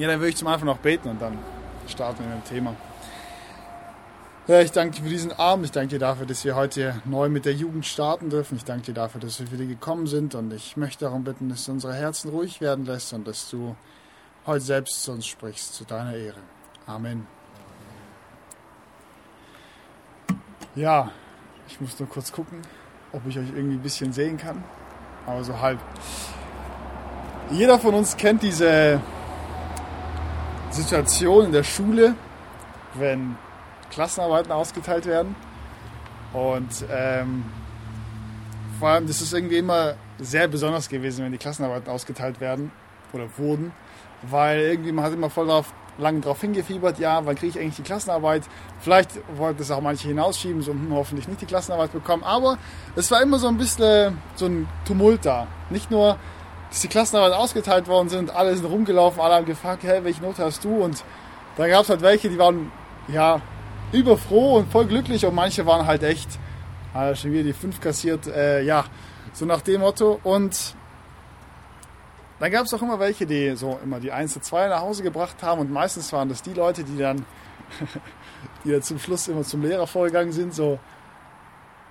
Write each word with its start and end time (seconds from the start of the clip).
Ja, 0.00 0.08
dann 0.08 0.18
würde 0.18 0.30
ich 0.30 0.36
zum 0.36 0.48
Anfang 0.48 0.64
noch 0.64 0.78
beten 0.78 1.10
und 1.10 1.20
dann 1.20 1.36
starten 1.86 2.24
wir 2.24 2.34
mit 2.34 2.46
dem 2.46 2.48
Thema. 2.48 2.74
Ja, 4.46 4.62
ich 4.62 4.72
danke 4.72 4.96
dir 4.96 5.02
für 5.02 5.10
diesen 5.10 5.30
Abend. 5.30 5.66
Ich 5.66 5.72
danke 5.72 5.90
dir 5.90 5.98
dafür, 5.98 6.24
dass 6.24 6.42
wir 6.42 6.56
heute 6.56 7.02
neu 7.04 7.28
mit 7.28 7.44
der 7.44 7.52
Jugend 7.52 7.84
starten 7.84 8.30
dürfen. 8.30 8.56
Ich 8.56 8.64
danke 8.64 8.86
dir 8.86 8.94
dafür, 8.94 9.20
dass 9.20 9.40
wir 9.40 9.52
wieder 9.52 9.66
gekommen 9.66 10.06
sind. 10.06 10.34
Und 10.34 10.54
ich 10.54 10.78
möchte 10.78 11.04
darum 11.04 11.24
bitten, 11.24 11.50
dass 11.50 11.66
du 11.66 11.72
unsere 11.72 11.92
Herzen 11.92 12.30
ruhig 12.30 12.62
werden 12.62 12.86
lässt 12.86 13.12
und 13.12 13.28
dass 13.28 13.50
du 13.50 13.76
heute 14.46 14.64
selbst 14.64 15.02
zu 15.04 15.12
uns 15.12 15.26
sprichst, 15.26 15.74
zu 15.74 15.84
deiner 15.84 16.14
Ehre. 16.14 16.40
Amen. 16.86 17.26
Ja, 20.76 21.10
ich 21.68 21.78
muss 21.78 21.98
nur 21.98 22.08
kurz 22.08 22.32
gucken, 22.32 22.62
ob 23.12 23.26
ich 23.26 23.38
euch 23.38 23.50
irgendwie 23.54 23.76
ein 23.76 23.82
bisschen 23.82 24.14
sehen 24.14 24.38
kann. 24.38 24.64
Aber 25.26 25.44
so 25.44 25.60
halb. 25.60 25.78
Jeder 27.50 27.78
von 27.78 27.92
uns 27.92 28.16
kennt 28.16 28.42
diese 28.42 28.98
Situation 30.70 31.46
in 31.46 31.52
der 31.52 31.64
Schule, 31.64 32.14
wenn 32.94 33.36
Klassenarbeiten 33.90 34.52
ausgeteilt 34.52 35.06
werden. 35.06 35.34
Und 36.32 36.84
ähm, 36.90 37.44
vor 38.78 38.88
allem, 38.88 39.06
das 39.06 39.20
ist 39.20 39.32
irgendwie 39.32 39.58
immer 39.58 39.94
sehr 40.18 40.48
besonders 40.48 40.88
gewesen, 40.88 41.24
wenn 41.24 41.32
die 41.32 41.38
Klassenarbeiten 41.38 41.90
ausgeteilt 41.90 42.40
werden 42.40 42.70
oder 43.12 43.26
wurden, 43.36 43.72
weil 44.22 44.60
irgendwie 44.60 44.92
man 44.92 45.04
hat 45.04 45.12
immer 45.12 45.30
voll 45.30 45.46
drauf, 45.46 45.72
lange 45.98 46.20
darauf 46.20 46.40
hingefiebert, 46.40 46.98
ja, 46.98 47.24
wann 47.26 47.34
kriege 47.34 47.50
ich 47.50 47.60
eigentlich 47.60 47.76
die 47.76 47.82
Klassenarbeit? 47.82 48.44
Vielleicht 48.80 49.10
wollten 49.36 49.60
es 49.60 49.70
auch 49.70 49.80
manche 49.80 50.08
hinausschieben, 50.08 50.62
so 50.62 50.72
hm, 50.72 50.92
hoffentlich 50.92 51.28
nicht 51.28 51.40
die 51.40 51.46
Klassenarbeit 51.46 51.92
bekommen, 51.92 52.22
aber 52.22 52.58
es 52.96 53.10
war 53.10 53.20
immer 53.22 53.38
so 53.38 53.48
ein 53.48 53.58
bisschen 53.58 54.18
so 54.34 54.46
ein 54.46 54.68
Tumult 54.84 55.26
da. 55.26 55.46
Nicht 55.68 55.90
nur, 55.90 56.16
dass 56.70 56.80
die 56.80 56.88
Klassenarbeit 56.88 57.32
ausgeteilt 57.32 57.88
worden 57.88 58.08
sind, 58.08 58.34
alle 58.34 58.54
sind 58.56 58.64
rumgelaufen, 58.64 59.20
alle 59.20 59.34
haben 59.34 59.44
gefragt, 59.44 59.82
hey, 59.82 60.02
welche 60.04 60.22
Note 60.22 60.44
hast 60.44 60.64
du? 60.64 60.82
Und 60.82 61.04
da 61.56 61.68
gab 61.68 61.82
es 61.82 61.90
halt 61.90 62.00
welche, 62.00 62.30
die 62.30 62.38
waren, 62.38 62.70
ja, 63.08 63.42
überfroh 63.92 64.56
und 64.58 64.70
voll 64.70 64.86
glücklich 64.86 65.26
und 65.26 65.34
manche 65.34 65.66
waren 65.66 65.84
halt 65.84 66.04
echt, 66.04 66.38
äh, 66.94 67.14
schon 67.16 67.32
wieder 67.32 67.42
die 67.42 67.52
5 67.52 67.80
kassiert, 67.80 68.28
äh, 68.28 68.62
ja, 68.62 68.84
so 69.32 69.46
nach 69.46 69.62
dem 69.62 69.80
Motto. 69.80 70.20
Und 70.22 70.76
dann 72.38 72.52
gab 72.52 72.66
es 72.66 72.72
auch 72.72 72.82
immer 72.82 73.00
welche, 73.00 73.26
die 73.26 73.56
so 73.56 73.80
immer 73.82 73.98
die 73.98 74.12
1 74.12 74.32
zu 74.32 74.40
2 74.40 74.68
nach 74.68 74.80
Hause 74.80 75.02
gebracht 75.02 75.42
haben 75.42 75.60
und 75.60 75.72
meistens 75.72 76.12
waren 76.12 76.28
das 76.28 76.40
die 76.40 76.54
Leute, 76.54 76.84
die 76.84 76.96
dann, 76.96 77.26
die 78.64 78.70
dann 78.70 78.82
zum 78.82 79.00
Schluss 79.00 79.26
immer 79.26 79.42
zum 79.42 79.62
Lehrer 79.62 79.88
vorgegangen 79.88 80.32
sind, 80.32 80.54
so 80.54 80.78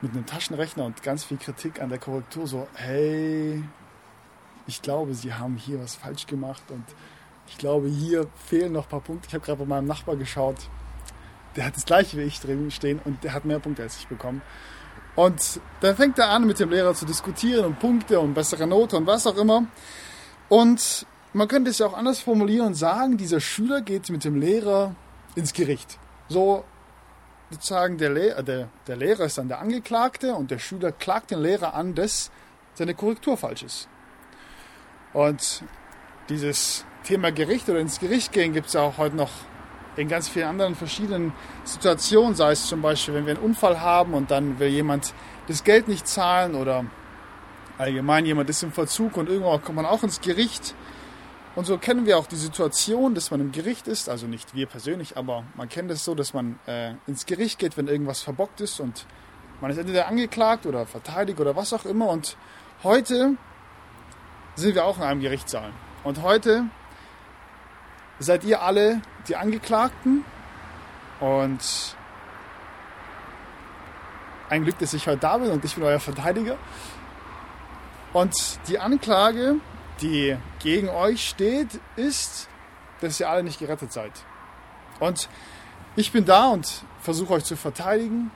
mit 0.02 0.13
einem 0.13 0.25
Taschenrechner 0.25 0.85
und 0.85 1.03
ganz 1.03 1.25
viel 1.25 1.38
Kritik 1.38 1.81
an 1.81 1.89
der 1.89 2.00
Korrektur, 2.00 2.47
so, 2.47 2.67
hey, 2.75 3.61
ich 4.70 4.81
glaube, 4.81 5.14
Sie 5.14 5.34
haben 5.34 5.58
hier 5.58 5.81
was 5.81 5.95
falsch 5.95 6.28
gemacht 6.28 6.64
und 6.70 6.84
ich 7.48 7.58
glaube, 7.58 7.88
hier 7.89 8.28
fehlen 8.48 8.73
noch 8.73 8.86
ein 8.86 8.89
paar 8.89 9.02
Punkte. 9.02 9.28
Ich 9.28 9.34
habe 9.34 9.44
gerade 9.44 9.59
bei 9.59 9.66
meinem 9.66 9.88
Nachbar 9.88 10.16
geschaut, 10.16 10.58
der 11.56 11.66
hat 11.66 11.75
das 11.75 11.86
gleiche 11.86 12.17
wie 12.17 12.22
ich 12.22 12.39
drin 12.39 12.70
stehen 12.72 13.02
und 13.03 13.23
der 13.23 13.34
hat 13.34 13.45
mehr 13.45 13.59
Punkte 13.59 13.84
als 13.84 13.97
ich 13.97 14.08
bekommen. 14.08 14.42
Und 15.16 15.59
dann 15.81 15.95
fängt 15.95 16.20
er 16.20 16.30
an, 16.30 16.45
mit 16.45 16.59
dem 16.59 16.70
Lehrer 16.70 16.94
zu 16.94 17.06
diskutieren 17.06 17.66
und 17.66 17.80
Punkte 17.80 18.20
und 18.20 18.34
bessere 18.36 18.67
Note 18.67 18.95
und 18.95 19.08
was 19.08 19.28
auch 19.28 19.36
immer. 19.36 19.66
Und 20.47 21.06
man 21.34 21.47
könnte 21.47 21.72
es 21.72 21.80
ja 21.80 21.88
auch 21.88 21.97
anders 21.97 22.20
formulieren 22.20 22.67
und 22.67 22.75
sagen, 22.75 23.17
dieser 23.17 23.40
Schüler 23.40 23.81
geht 23.81 24.09
mit 24.09 24.23
dem 24.23 24.40
Lehrer 24.40 24.95
ins 25.36 25.53
Gericht. 25.53 25.97
So 26.28 26.64
sozusagen 27.50 27.97
der, 27.97 28.12
Le 28.12 28.36
äh, 28.36 28.44
der, 28.44 28.70
der 28.88 28.95
Lehrer 28.95 29.25
ist 29.25 29.38
dann 29.38 29.47
der 29.47 29.59
Angeklagte 29.59 30.36
und 30.36 30.52
der 30.52 30.59
Schüler 30.59 30.92
klagt 30.92 31.31
den 31.31 31.40
Lehrer 31.40 31.73
an, 31.73 31.95
dass 31.95 32.31
seine 32.75 32.94
Korrektur 32.94 33.38
falsch 33.38 33.64
ist. 33.64 33.90
Und 35.13 35.63
dieses 36.29 36.85
Thema 37.03 37.31
Gericht 37.31 37.69
oder 37.69 37.79
ins 37.79 37.99
Gericht 37.99 38.31
gehen 38.31 38.53
gibt 38.53 38.67
es 38.67 38.75
auch 38.75 38.97
heute 38.97 39.16
noch 39.16 39.31
in 39.95 40.07
ganz 40.07 40.29
vielen 40.29 40.47
anderen 40.47 40.75
verschiedenen 40.75 41.33
Situationen, 41.63 42.35
sei 42.35 42.51
es 42.51 42.67
zum 42.67 42.81
Beispiel, 42.81 43.16
wenn 43.16 43.25
wir 43.25 43.35
einen 43.35 43.43
Unfall 43.43 43.81
haben 43.81 44.13
und 44.13 44.31
dann 44.31 44.59
will 44.59 44.69
jemand 44.69 45.13
das 45.47 45.63
Geld 45.63 45.88
nicht 45.88 46.07
zahlen 46.07 46.56
oder 46.56 46.85
allgemein 47.78 48.25
jemand 48.25 48.50
ist 48.50 48.61
im 48.63 48.72
Verzug 48.72 49.17
und 49.17 49.29
irgendwann 49.29 49.61
kommt 49.63 49.78
man 49.78 49.85
auch 49.85 50.03
ins 50.03 50.22
Gericht. 50.22 50.75
Und 51.55 51.66
so 51.66 51.78
kennen 51.78 52.05
wir 52.05 52.17
auch 52.17 52.28
die 52.28 52.35
Situation, 52.35 53.16
dass 53.16 53.31
man 53.31 53.41
im 53.41 53.51
Gericht 53.51 53.88
ist, 53.88 54.07
also 54.07 54.28
nicht 54.28 54.53
wir 54.53 54.67
persönlich, 54.67 55.17
aber 55.17 55.44
man 55.55 55.67
kennt 55.67 55.89
es 55.89 56.05
so, 56.05 56.13
dass 56.13 56.34
man 56.34 56.59
äh, 56.67 56.94
ins 57.07 57.25
Gericht 57.25 57.59
geht, 57.59 57.75
wenn 57.75 57.88
irgendwas 57.88 58.22
verbockt 58.22 58.61
ist 58.61 58.79
und 58.79 59.05
man 59.59 59.72
ist 59.72 59.78
entweder 59.78 60.07
angeklagt 60.07 60.66
oder 60.66 60.85
verteidigt 60.85 61.39
oder 61.39 61.55
was 61.55 61.73
auch 61.73 61.85
immer. 61.85 62.07
Und 62.09 62.38
heute 62.84 63.35
sind 64.59 64.75
wir 64.75 64.86
auch 64.86 64.97
in 64.97 65.03
einem 65.03 65.22
Gerichtssaal. 65.22 65.72
Und 66.03 66.22
heute 66.22 66.66
seid 68.20 68.44
ihr 68.44 68.62
alle 68.62 69.02
die 69.28 69.36
Angeklagten 69.36 70.24
und 71.20 71.96
ein 74.50 74.64
Glück, 74.64 74.80
dass 74.80 74.94
ich 74.94 75.08
heute 75.08 75.20
da 75.20 75.38
bin 75.38 75.52
und 75.52 75.64
ich 75.64 75.75
bin 75.75 75.84
euer 75.84 76.00
Verteidiger. 76.00 76.58
Und 78.14 78.36
die 78.68 78.80
Anklage, 78.80 79.56
die 80.02 80.36
gegen 80.59 80.90
euch 80.90 81.30
steht, 81.30 81.80
ist, 81.96 82.50
dass 83.02 83.20
ihr 83.20 83.30
alle 83.30 83.44
nicht 83.44 83.59
gerettet 83.59 83.94
seid. 83.94 84.12
Und 85.00 85.30
ich 85.96 86.12
bin 86.12 86.26
da 86.26 86.47
und 86.47 86.84
versuche 87.02 87.34
euch 87.34 87.44
zu 87.44 87.56
verteidigen 87.56 88.31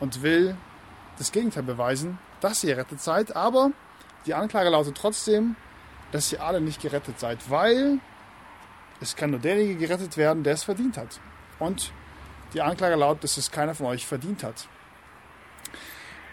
und 0.00 0.22
will 0.22 0.56
das 1.18 1.32
Gegenteil 1.32 1.62
beweisen, 1.62 2.18
dass 2.40 2.64
ihr 2.64 2.74
gerettet 2.74 3.00
seid. 3.00 3.36
Aber 3.36 3.70
die 4.26 4.34
Anklage 4.34 4.70
lautet 4.70 4.96
trotzdem, 4.96 5.56
dass 6.12 6.32
ihr 6.32 6.42
alle 6.42 6.60
nicht 6.60 6.80
gerettet 6.80 7.18
seid, 7.18 7.50
weil 7.50 7.98
es 9.00 9.16
kann 9.16 9.30
nur 9.30 9.40
derjenige 9.40 9.86
gerettet 9.86 10.16
werden, 10.16 10.44
der 10.44 10.54
es 10.54 10.62
verdient 10.62 10.96
hat. 10.96 11.20
Und 11.58 11.92
die 12.54 12.62
Anklage 12.62 12.96
lautet, 12.96 13.24
dass 13.24 13.36
es 13.36 13.50
keiner 13.50 13.74
von 13.74 13.86
euch 13.86 14.06
verdient 14.06 14.44
hat. 14.44 14.68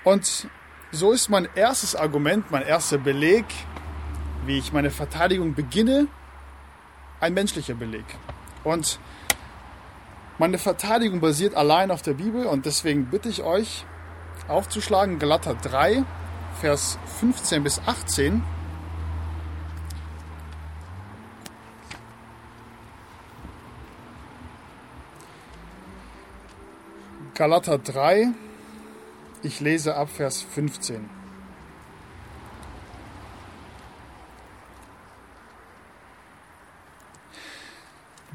Und 0.04 0.48
so 0.92 1.12
ist 1.12 1.30
mein 1.30 1.48
erstes 1.56 1.96
Argument, 1.96 2.52
mein 2.52 2.64
erster 2.64 2.98
Beleg, 2.98 3.46
wie 4.46 4.58
ich 4.58 4.74
meine 4.74 4.92
Verteidigung 4.92 5.54
beginne, 5.54 6.08
ein 7.20 7.34
menschlicher 7.34 7.76
Beleg. 7.76 8.06
Und 8.64 9.00
meine 10.38 10.58
Verteidigung 10.58 11.20
basiert 11.20 11.56
allein 11.56 11.92
auf 11.92 12.02
der 12.02 12.14
Bibel 12.14 12.46
und 12.46 12.66
deswegen 12.66 13.06
bitte 13.06 13.30
ich 13.30 13.44
euch 13.44 13.86
aufzuschlagen 14.48 15.20
Galater 15.20 15.54
3, 15.56 16.06
Vers 16.60 17.00
15 17.20 17.64
bis 17.64 17.80
18. 17.86 18.44
Galater 27.34 27.78
3, 27.78 28.34
ich 29.42 29.62
lese 29.62 29.96
ab 29.96 30.10
Vers 30.10 30.42
15. 30.42 31.10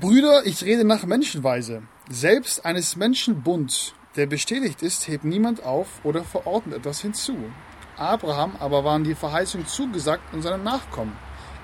Brüder, 0.01 0.47
ich 0.47 0.65
rede 0.65 0.85
nach 0.85 1.05
Menschenweise. 1.05 1.83
Selbst 2.09 2.65
eines 2.65 2.97
Menschen 2.97 3.43
Bund, 3.43 3.95
der 4.17 4.25
bestätigt 4.25 4.81
ist, 4.81 5.09
hebt 5.09 5.25
niemand 5.25 5.63
auf 5.63 6.03
oder 6.05 6.25
verordnet 6.25 6.79
etwas 6.79 7.03
hinzu. 7.03 7.37
Abraham 7.97 8.57
aber 8.61 8.85
waren 8.85 9.05
die 9.05 9.15
Verheißungen 9.15 9.67
zugesagt 9.67 10.33
und 10.33 10.43
seinem 10.43 10.65
Nachkommen. 10.65 11.17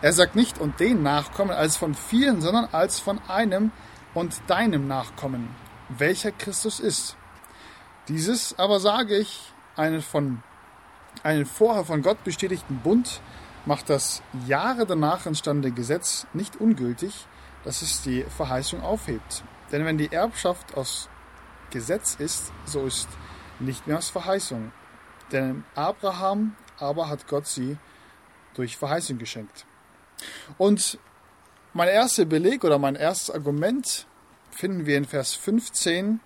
Er 0.02 0.12
sagt 0.12 0.34
nicht 0.34 0.58
und 0.58 0.80
den 0.80 1.02
Nachkommen 1.02 1.50
als 1.50 1.76
von 1.76 1.94
vielen, 1.94 2.41
sondern 2.41 2.68
als 2.72 2.98
von 3.00 3.20
einem 3.28 3.70
und 4.14 4.41
deinem 4.46 4.88
Nachkommen, 4.88 5.54
welcher 5.88 6.32
Christus 6.32 6.80
ist. 6.80 7.16
Dieses 8.08 8.58
aber 8.58 8.80
sage 8.80 9.16
ich, 9.16 9.52
einen, 9.76 10.02
von, 10.02 10.42
einen 11.22 11.46
vorher 11.46 11.84
von 11.84 12.02
Gott 12.02 12.24
bestätigten 12.24 12.78
Bund 12.78 13.20
macht 13.66 13.91
das 13.91 14.22
Jahre 14.47 14.86
danach 14.86 15.26
entstandene 15.26 15.74
Gesetz 15.74 16.26
nicht 16.32 16.56
ungültig, 16.60 17.26
dass 17.64 17.82
es 17.82 18.02
die 18.02 18.22
Verheißung 18.22 18.83
aufhebt. 18.83 19.44
Denn 19.71 19.84
wenn 19.84 19.98
die 19.98 20.12
Erbschaft 20.12 20.76
aus 20.76 21.09
Gesetz 21.71 22.16
ist, 22.16 22.53
so 22.65 22.86
ist 22.86 23.09
nicht 23.59 23.86
mehr 23.86 23.98
aus 23.98 24.09
Verheißung. 24.09 24.72
Denn 25.32 25.65
Abraham 25.74 26.56
aber 26.78 27.09
hat 27.09 27.27
Gott 27.28 27.47
sie 27.47 27.77
durch 28.54 28.77
Verheißung 28.77 29.18
geschenkt. 29.18 29.66
Und 30.59 30.98
mein 31.72 31.88
erster 31.88 32.24
Beleg 32.24 32.65
oder 32.65 32.78
mein 32.78 32.97
erstes 32.97 33.30
Argument 33.34 34.06
finden 34.50 34.86
wir 34.86 34.97
in 34.97 35.04
Vers 35.04 35.34
15 35.34 36.21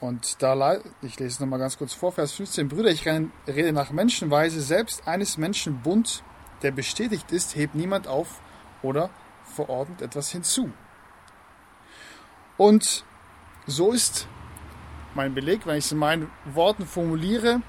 und 0.00 0.42
da, 0.42 0.78
ich 1.02 1.18
lese 1.18 1.34
es 1.34 1.40
nochmal 1.40 1.58
ganz 1.58 1.76
kurz 1.76 1.92
vor, 1.92 2.12
Vers 2.12 2.32
15, 2.32 2.68
Brüder, 2.68 2.90
ich 2.90 3.04
rede 3.04 3.72
nach 3.72 3.90
Menschenweise, 3.90 4.60
selbst 4.60 5.08
eines 5.08 5.38
Menschen 5.38 5.82
Bund, 5.82 6.22
der 6.62 6.70
bestätigt 6.70 7.32
ist, 7.32 7.56
hebt 7.56 7.74
niemand 7.74 8.06
auf 8.06 8.40
oder 8.82 9.10
verordnet 9.42 10.02
etwas 10.02 10.30
hinzu. 10.30 10.70
Und 12.56 13.04
so 13.66 13.92
ist 13.92 14.28
mein 15.18 15.34
Beleg, 15.34 15.66
wenn 15.66 15.76
ich 15.76 15.84
es 15.84 15.92
in 15.92 15.98
meinen 15.98 16.30
Worten 16.44 16.86
formuliere, 16.86 17.60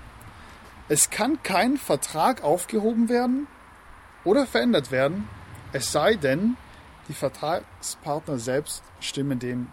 es 0.87 1.09
kann 1.09 1.41
kein 1.41 1.77
Vertrag 1.77 2.43
aufgehoben 2.43 3.09
werden 3.09 3.47
oder 4.23 4.45
verändert 4.45 4.91
werden, 4.91 5.27
es 5.73 5.91
sei 5.91 6.13
denn, 6.13 6.57
die 7.07 7.13
Vertragspartner 7.13 8.37
selbst 8.37 8.83
stimmen 8.99 9.39
dem 9.39 9.67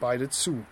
beide 0.00 0.30
zu. 0.30 0.64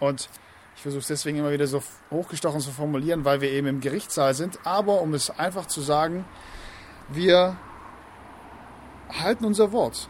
Und 0.00 0.30
ich 0.76 0.82
versuche 0.82 1.00
es 1.00 1.08
deswegen 1.08 1.38
immer 1.38 1.52
wieder 1.52 1.66
so 1.66 1.82
hochgestochen 2.10 2.60
zu 2.60 2.70
formulieren, 2.70 3.26
weil 3.26 3.42
wir 3.42 3.50
eben 3.50 3.66
im 3.66 3.80
Gerichtssaal 3.80 4.32
sind. 4.32 4.58
Aber 4.64 5.02
um 5.02 5.12
es 5.12 5.28
einfach 5.28 5.66
zu 5.66 5.82
sagen, 5.82 6.24
wir 7.10 7.58
halten 9.12 9.44
unser 9.44 9.72
Wort. 9.72 10.08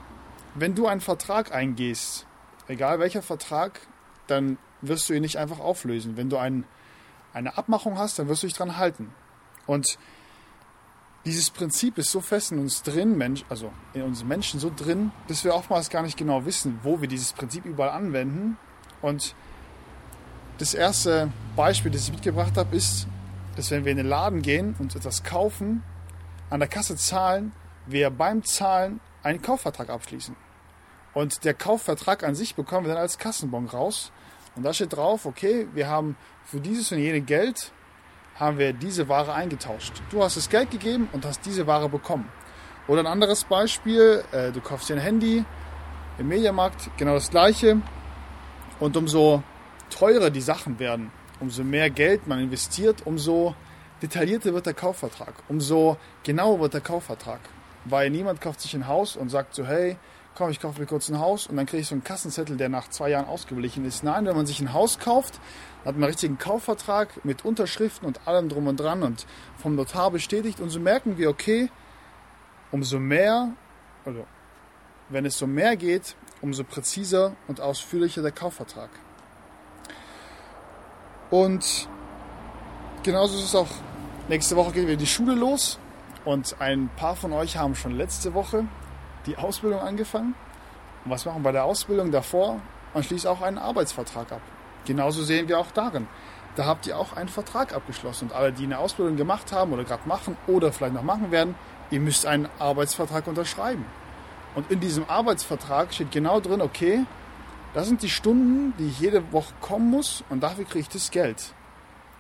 Wenn 0.55 0.77
du 0.77 0.87
einen 0.87 1.01
Vertrag 1.01 1.53
eingehst, 1.53 2.25
egal 2.69 3.01
welcher 3.01 3.23
Vertrag, 3.23 3.81
dann 4.29 4.59
wirst 4.83 5.09
du 5.09 5.15
ihn 5.15 5.23
nicht 5.23 5.37
einfach 5.37 5.61
auflösen. 5.61 6.17
Wenn 6.17 6.31
du 6.31 6.37
ein, 6.37 6.65
eine 7.33 7.57
Abmachung 7.57 7.99
hast, 7.99 8.19
dann 8.19 8.29
wirst 8.29 8.43
du 8.43 8.47
dich 8.47 8.57
dran 8.57 8.77
halten. 8.77 9.13
Und 9.67 9.99
dieses 11.25 11.51
Prinzip 11.51 11.99
ist 11.99 12.11
so 12.11 12.21
fest 12.21 12.53
in 12.53 12.59
uns 12.59 12.83
drin, 12.83 13.19
Mensch, 13.19 13.45
also 13.49 13.73
in 13.93 14.03
uns 14.03 14.25
Menschen 14.25 14.59
so 14.59 14.73
drin, 14.75 15.13
dass 15.29 15.45
wir 15.45 15.55
oftmals 15.55 15.91
gar 15.91 16.03
nicht 16.03 16.17
genau 16.17 16.47
wissen, 16.47 16.81
wo 16.83 17.01
wir 17.01 17.09
dieses 17.09 17.33
Prinzip 17.33 17.67
überall 17.67 17.91
anwenden. 17.91 18.57
Und 19.03 19.35
das 20.59 20.73
erste 20.73 21.31
Beispiel, 21.57 21.91
das 21.91 22.05
ich 22.05 22.13
mitgebracht 22.13 22.57
habe, 22.57 22.75
ist, 22.75 23.07
dass 23.57 23.71
wenn 23.71 23.85
wir 23.85 23.93
in 23.93 23.99
den 23.99 24.09
Laden 24.09 24.41
gehen 24.43 24.75
und 24.79 24.97
etwas 24.97 25.23
kaufen, 25.23 25.83
an 26.49 26.61
der 26.61 26.69
Kasse 26.69 26.97
zahlen, 26.97 27.53
wir 27.87 28.11
beim 28.11 28.43
Zahlen 28.45 29.01
einen 29.23 29.43
Kaufvertrag 29.43 29.91
abschließen. 29.91 30.35
Und 31.13 31.45
der 31.45 31.55
Kaufvertrag 31.55 32.23
an 32.23 32.35
sich 32.35 32.55
bekommen 32.55 32.87
wir 32.87 32.95
dann 32.95 33.03
als 33.03 33.19
Kassenbon 33.19 33.67
raus. 33.67 34.13
Und 34.57 34.65
da 34.65 34.73
steht 34.73 34.93
drauf, 34.95 35.27
okay, 35.27 35.69
wir 35.75 35.89
haben 35.89 36.17
für 36.45 36.61
dieses 36.61 36.91
und 36.93 36.99
jene 36.99 37.21
Geld 37.21 37.73
haben 38.37 38.59
wir 38.59 38.73
diese 38.73 39.09
Ware 39.09 39.35
eingetauscht. 39.35 40.03
Du 40.11 40.23
hast 40.23 40.37
das 40.37 40.49
Geld 40.49 40.71
gegeben 40.71 41.09
und 41.13 41.25
hast 41.25 41.45
diese 41.45 41.67
Ware 41.67 41.89
bekommen. 41.89 42.29
Oder 42.89 43.01
ein 43.01 43.07
anderes 43.07 43.45
Beispiel, 43.45 44.25
äh, 44.33 44.51
du 44.51 44.61
kaufst 44.61 44.89
dir 44.89 44.95
ein 44.95 45.01
Handy 45.01 45.45
im 46.19 46.29
Mediamarkt, 46.29 46.91
genau 46.97 47.15
das 47.15 47.31
gleiche. 47.31 47.81
Und 48.81 48.97
umso 48.97 49.43
teurer 49.91 50.31
die 50.31 50.41
Sachen 50.41 50.79
werden, 50.79 51.13
umso 51.39 51.63
mehr 51.63 51.91
Geld 51.91 52.27
man 52.27 52.41
investiert, 52.41 53.07
umso 53.07 53.55
detaillierter 54.03 54.55
wird 54.55 54.67
der 54.67 54.75
Kaufvertrag, 54.75 55.35
umso 55.49 55.99
genauer 56.23 56.61
wird 56.61 56.75
der 56.75 56.81
Kaufvertrag. 56.81 57.41
Weil 57.85 58.11
niemand 58.11 58.41
kauft 58.41 58.61
sich 58.61 58.75
ein 58.75 58.87
Haus 58.87 59.17
und 59.17 59.29
sagt 59.29 59.55
so, 59.55 59.67
hey, 59.67 59.97
komm, 60.35 60.51
ich 60.51 60.61
kaufe 60.61 60.81
mir 60.81 60.87
kurz 60.87 61.09
ein 61.09 61.19
Haus 61.19 61.47
und 61.47 61.57
dann 61.57 61.67
kriege 61.67 61.83
ich 61.83 61.89
so 61.89 61.95
einen 61.95 62.05
Kassenzettel, 62.05 62.57
der 62.57 62.69
nach 62.69 62.89
zwei 62.89 63.11
Jahren 63.11 63.27
ausgeglichen 63.27 63.85
ist. 63.85 64.03
Nein, 64.05 64.27
wenn 64.27 64.37
man 64.37 64.47
sich 64.47 64.61
ein 64.61 64.73
Haus 64.73 64.99
kauft, 64.99 65.41
hat 65.81 65.95
man 65.95 65.97
einen 65.97 66.05
richtigen 66.05 66.39
Kaufvertrag 66.39 67.25
mit 67.25 67.45
Unterschriften 67.45 68.07
und 68.07 68.27
allem 68.27 68.49
drum 68.49 68.67
und 68.67 68.79
dran 68.79 69.03
und 69.03 69.27
vom 69.59 69.75
Notar 69.75 70.11
bestätigt. 70.11 70.61
Und 70.61 70.71
so 70.71 70.81
merken 70.81 71.19
wir, 71.19 71.31
okay, 71.31 71.71
umso 72.71 72.99
mehr, 72.99 73.53
also 74.05 74.27
wenn 75.09 75.27
es 75.27 75.39
so 75.39 75.47
mehr 75.47 75.77
geht, 75.77 76.17
umso 76.41 76.65
präziser 76.65 77.37
und 77.49 77.61
ausführlicher 77.61 78.23
der 78.23 78.33
Kaufvertrag. 78.33 78.91
Und 81.31 81.89
genauso 83.03 83.37
ist 83.37 83.45
es 83.45 83.55
auch, 83.55 83.69
nächste 84.29 84.57
Woche 84.57 84.73
geht 84.73 84.87
wieder 84.87 84.97
die 84.97 85.07
Schule 85.07 85.35
los 85.35 85.79
und 86.25 86.61
ein 86.61 86.91
paar 86.97 87.17
von 87.17 87.33
euch 87.33 87.57
haben 87.57 87.75
schon 87.75 87.93
letzte 87.93 88.35
Woche 88.35 88.65
die 89.27 89.37
Ausbildung 89.37 89.81
angefangen. 89.81 90.35
Und 91.05 91.11
was 91.11 91.25
machen 91.25 91.39
wir 91.39 91.45
bei 91.45 91.53
der 91.53 91.65
Ausbildung 91.65 92.11
davor? 92.11 92.61
Man 92.95 93.03
schließt 93.03 93.27
auch 93.27 93.43
einen 93.43 93.59
Arbeitsvertrag 93.59 94.33
ab. 94.33 94.41
Genauso 94.85 95.23
sehen 95.23 95.49
wir 95.49 95.59
auch 95.59 95.71
darin. 95.71 96.09
Da 96.57 96.67
habt 96.67 96.87
ihr 96.87 96.99
auch 96.99 97.17
einen 97.17 97.29
Vertrag 97.29 97.75
abgeschlossen. 97.75 98.29
Und 98.29 98.35
alle, 98.35 98.53
die 98.53 98.65
eine 98.65 98.79
Ausbildung 98.79 99.17
gemacht 99.17 99.53
haben 99.53 99.73
oder 99.73 99.85
gerade 99.85 100.09
machen 100.09 100.37
oder 100.47 100.73
vielleicht 100.73 100.95
noch 100.95 101.03
machen 101.03 101.31
werden, 101.31 101.55
ihr 101.91 102.01
müsst 102.01 102.27
einen 102.27 102.49
Arbeitsvertrag 102.59 103.27
unterschreiben. 103.27 103.85
Und 104.55 104.71
in 104.71 104.81
diesem 104.81 105.09
Arbeitsvertrag 105.09 105.95
steht 105.95 106.11
genau 106.11 106.41
drin, 106.41 106.61
okay, 106.61 107.05
das 107.73 107.87
sind 107.87 108.03
die 108.03 108.11
Stunden, 108.11 108.75
die 108.79 108.89
ich 108.89 108.99
jede 108.99 109.33
Woche 109.33 109.55
kommen 109.61 109.91
muss 109.91 110.25
und 110.29 110.43
dafür 110.43 110.65
kriege 110.65 110.81
ich 110.81 110.89
das 110.89 111.11
Geld. 111.11 111.53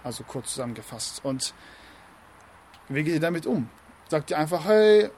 Also 0.05 0.23
kurz 0.23 0.55
zusammengefasst. 0.55 1.25
Und 1.25 1.55
wie 2.89 3.03
geht 3.03 3.15
ihr 3.15 3.21
damit 3.21 3.47
um? 3.47 3.69
Sagt 4.09 4.31
ihr 4.31 4.39
einfach, 4.39 4.65
hey, 4.65 5.11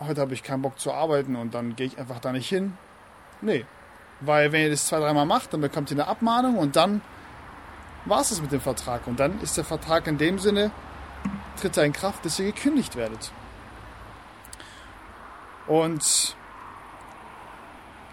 heute 0.00 0.20
habe 0.20 0.34
ich 0.34 0.42
keinen 0.42 0.62
Bock 0.62 0.78
zu 0.78 0.92
arbeiten 0.92 1.36
und 1.36 1.54
dann 1.54 1.76
gehe 1.76 1.86
ich 1.86 1.98
einfach 1.98 2.20
da 2.20 2.32
nicht 2.32 2.48
hin? 2.48 2.76
Nee. 3.40 3.64
Weil 4.20 4.52
wenn 4.52 4.62
ihr 4.62 4.70
das 4.70 4.86
zwei, 4.86 4.98
dreimal 4.98 5.26
macht, 5.26 5.52
dann 5.52 5.60
bekommt 5.60 5.90
ihr 5.90 5.96
eine 5.96 6.06
Abmahnung 6.06 6.58
und 6.58 6.76
dann 6.76 7.00
war 8.04 8.20
es 8.20 8.30
das 8.30 8.40
mit 8.40 8.52
dem 8.52 8.60
Vertrag. 8.60 9.06
Und 9.06 9.20
dann 9.20 9.40
ist 9.40 9.56
der 9.56 9.64
Vertrag 9.64 10.06
in 10.06 10.18
dem 10.18 10.38
Sinne, 10.38 10.70
tritt 11.58 11.76
er 11.76 11.84
in 11.84 11.92
Kraft, 11.92 12.24
dass 12.24 12.38
ihr 12.38 12.46
gekündigt 12.46 12.96
werdet. 12.96 13.32
Und 15.66 16.36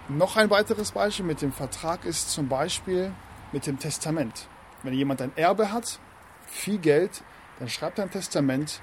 noch 0.09 0.37
ein 0.37 0.49
weiteres 0.49 0.91
Beispiel 0.91 1.25
mit 1.25 1.41
dem 1.41 1.51
Vertrag 1.51 2.05
ist 2.05 2.31
zum 2.31 2.47
Beispiel 2.47 3.11
mit 3.51 3.65
dem 3.65 3.79
Testament. 3.79 4.47
Wenn 4.83 4.93
jemand 4.93 5.21
ein 5.21 5.35
Erbe 5.35 5.71
hat, 5.71 5.99
viel 6.45 6.77
Geld, 6.77 7.23
dann 7.59 7.67
schreibt 7.67 7.97
er 7.97 8.05
ein 8.05 8.11
Testament 8.11 8.81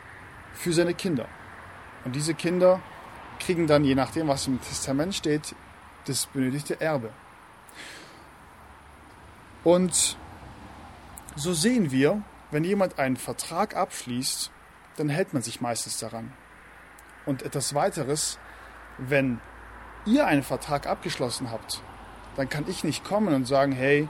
für 0.52 0.72
seine 0.72 0.94
Kinder. 0.94 1.26
Und 2.04 2.14
diese 2.14 2.34
Kinder 2.34 2.80
kriegen 3.38 3.66
dann, 3.66 3.84
je 3.84 3.94
nachdem, 3.94 4.28
was 4.28 4.46
im 4.46 4.60
Testament 4.60 5.14
steht, 5.14 5.54
das 6.06 6.26
benötigte 6.26 6.80
Erbe. 6.80 7.10
Und 9.62 10.16
so 11.36 11.52
sehen 11.54 11.90
wir, 11.90 12.22
wenn 12.50 12.64
jemand 12.64 12.98
einen 12.98 13.16
Vertrag 13.16 13.74
abschließt, 13.76 14.50
dann 14.96 15.08
hält 15.08 15.32
man 15.32 15.42
sich 15.42 15.60
meistens 15.60 15.98
daran. 15.98 16.32
Und 17.26 17.42
etwas 17.42 17.74
weiteres, 17.74 18.38
wenn 18.98 19.40
ihr 20.06 20.26
einen 20.26 20.42
Vertrag 20.42 20.86
abgeschlossen 20.86 21.50
habt, 21.50 21.82
dann 22.36 22.48
kann 22.48 22.68
ich 22.68 22.84
nicht 22.84 23.04
kommen 23.04 23.34
und 23.34 23.46
sagen, 23.46 23.72
hey, 23.72 24.08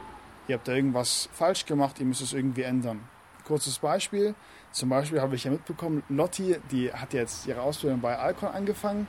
ihr 0.48 0.56
habt 0.56 0.68
da 0.68 0.72
irgendwas 0.72 1.28
falsch 1.32 1.66
gemacht, 1.66 1.98
ihr 2.00 2.06
müsst 2.06 2.22
es 2.22 2.32
irgendwie 2.32 2.62
ändern. 2.62 3.08
Kurzes 3.46 3.78
Beispiel, 3.78 4.34
zum 4.74 4.88
Beispiel 4.88 5.20
habe 5.20 5.36
ich 5.36 5.44
ja 5.44 5.52
mitbekommen, 5.52 6.02
Lotti, 6.08 6.56
die 6.72 6.92
hat 6.92 7.12
jetzt 7.12 7.46
ihre 7.46 7.62
Ausbildung 7.62 8.00
bei 8.00 8.18
Alcon 8.18 8.48
angefangen 8.48 9.06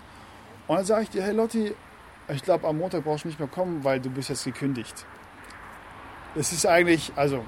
und 0.68 0.76
dann 0.76 0.86
sage 0.86 1.04
ich 1.04 1.10
dir, 1.10 1.24
hey 1.24 1.34
Lotti, 1.34 1.74
ich 2.28 2.44
glaube 2.44 2.68
am 2.68 2.78
Montag 2.78 3.04
brauchst 3.04 3.24
du 3.24 3.30
nicht 3.30 3.40
mehr 3.40 3.48
kommen, 3.48 3.84
weil 3.84 4.00
du 4.00 4.12
bist 4.12 4.30
jetzt 4.30 4.46
gekündigt. 4.46 5.06
Es 6.36 6.54
ist 6.54 6.68
eigentlich, 6.68 7.12
also 7.16 7.44